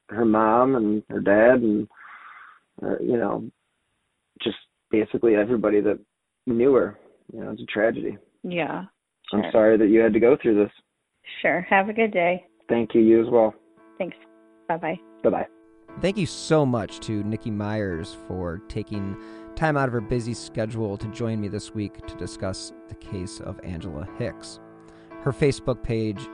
[0.10, 1.88] her mom and her dad and
[2.84, 3.50] uh, you know
[4.42, 4.58] just
[4.92, 6.00] basically everybody that
[6.48, 6.98] knew her.
[7.34, 8.18] You know, it's a tragedy.
[8.44, 8.86] yeah.
[9.34, 10.72] I'm sorry that you had to go through this.
[11.42, 11.62] Sure.
[11.70, 12.46] Have a good day.
[12.68, 13.00] Thank you.
[13.00, 13.54] You as well.
[13.98, 14.18] Thanks.
[14.68, 15.00] Bye bye.
[15.24, 15.48] Bye bye.
[16.02, 19.16] Thank you so much to Nicki Myers for taking
[19.56, 23.40] time out of her busy schedule to join me this week to discuss the case
[23.40, 24.60] of Angela Hicks.
[25.22, 26.28] Her Facebook page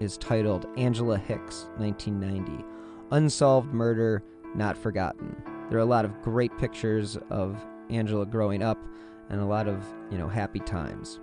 [0.00, 2.64] is titled Angela Hicks 1990
[3.10, 4.22] Unsolved Murder
[4.54, 5.34] Not Forgotten.
[5.70, 7.56] There are a lot of great pictures of
[7.90, 8.78] Angela growing up
[9.30, 11.20] and a lot of, you know, happy times.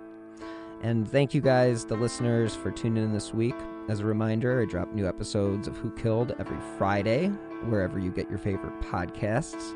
[0.82, 3.56] And thank you guys, the listeners, for tuning in this week.
[3.88, 7.28] As a reminder, I drop new episodes of Who Killed every Friday,
[7.68, 9.74] wherever you get your favorite podcasts.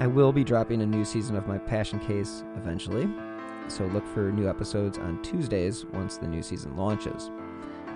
[0.00, 3.08] I will be dropping a new season of my Passion Case eventually,
[3.68, 7.30] so look for new episodes on Tuesdays once the new season launches.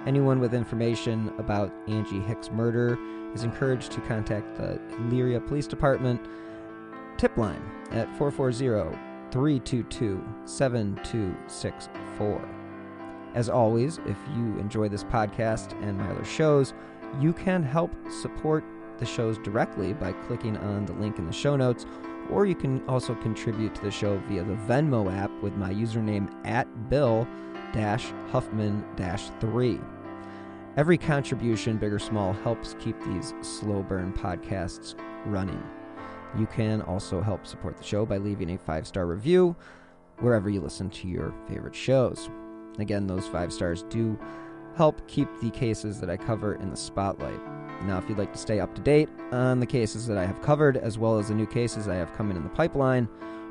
[0.07, 2.99] Anyone with information about Angie Hicks' murder
[3.35, 6.21] is encouraged to contact the Elyria Police Department
[7.17, 12.49] tip line at 440 322 7264.
[13.35, 16.75] As always, if you enjoy this podcast and my other shows,
[17.21, 18.65] you can help support
[18.99, 21.87] the shows directly by clicking on the link in the show notes,
[22.31, 26.33] or you can also contribute to the show via the Venmo app with my username
[26.47, 27.27] at Bill
[28.31, 29.81] Huffman 3.
[30.77, 34.95] Every contribution, big or small, helps keep these slow burn podcasts
[35.27, 35.63] running.
[36.37, 39.57] You can also help support the show by leaving a five star review
[40.21, 42.29] wherever you listen to your favorite shows.
[42.79, 44.19] Again, those five stars do
[44.77, 47.41] help keep the cases that I cover in the spotlight.
[47.85, 50.43] Now, if you'd like to stay up to date on the cases that I have
[50.43, 53.09] covered, as well as the new cases I have coming in the pipeline,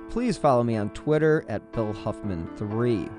[0.10, 3.10] please follow me on Twitter at Bill Huffman3.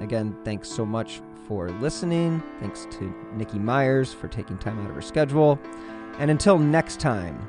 [0.00, 2.42] Again, thanks so much for listening.
[2.60, 5.58] Thanks to Nicki Myers for taking time out of her schedule.
[6.18, 7.48] And until next time,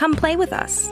[0.00, 0.88] Come play with us.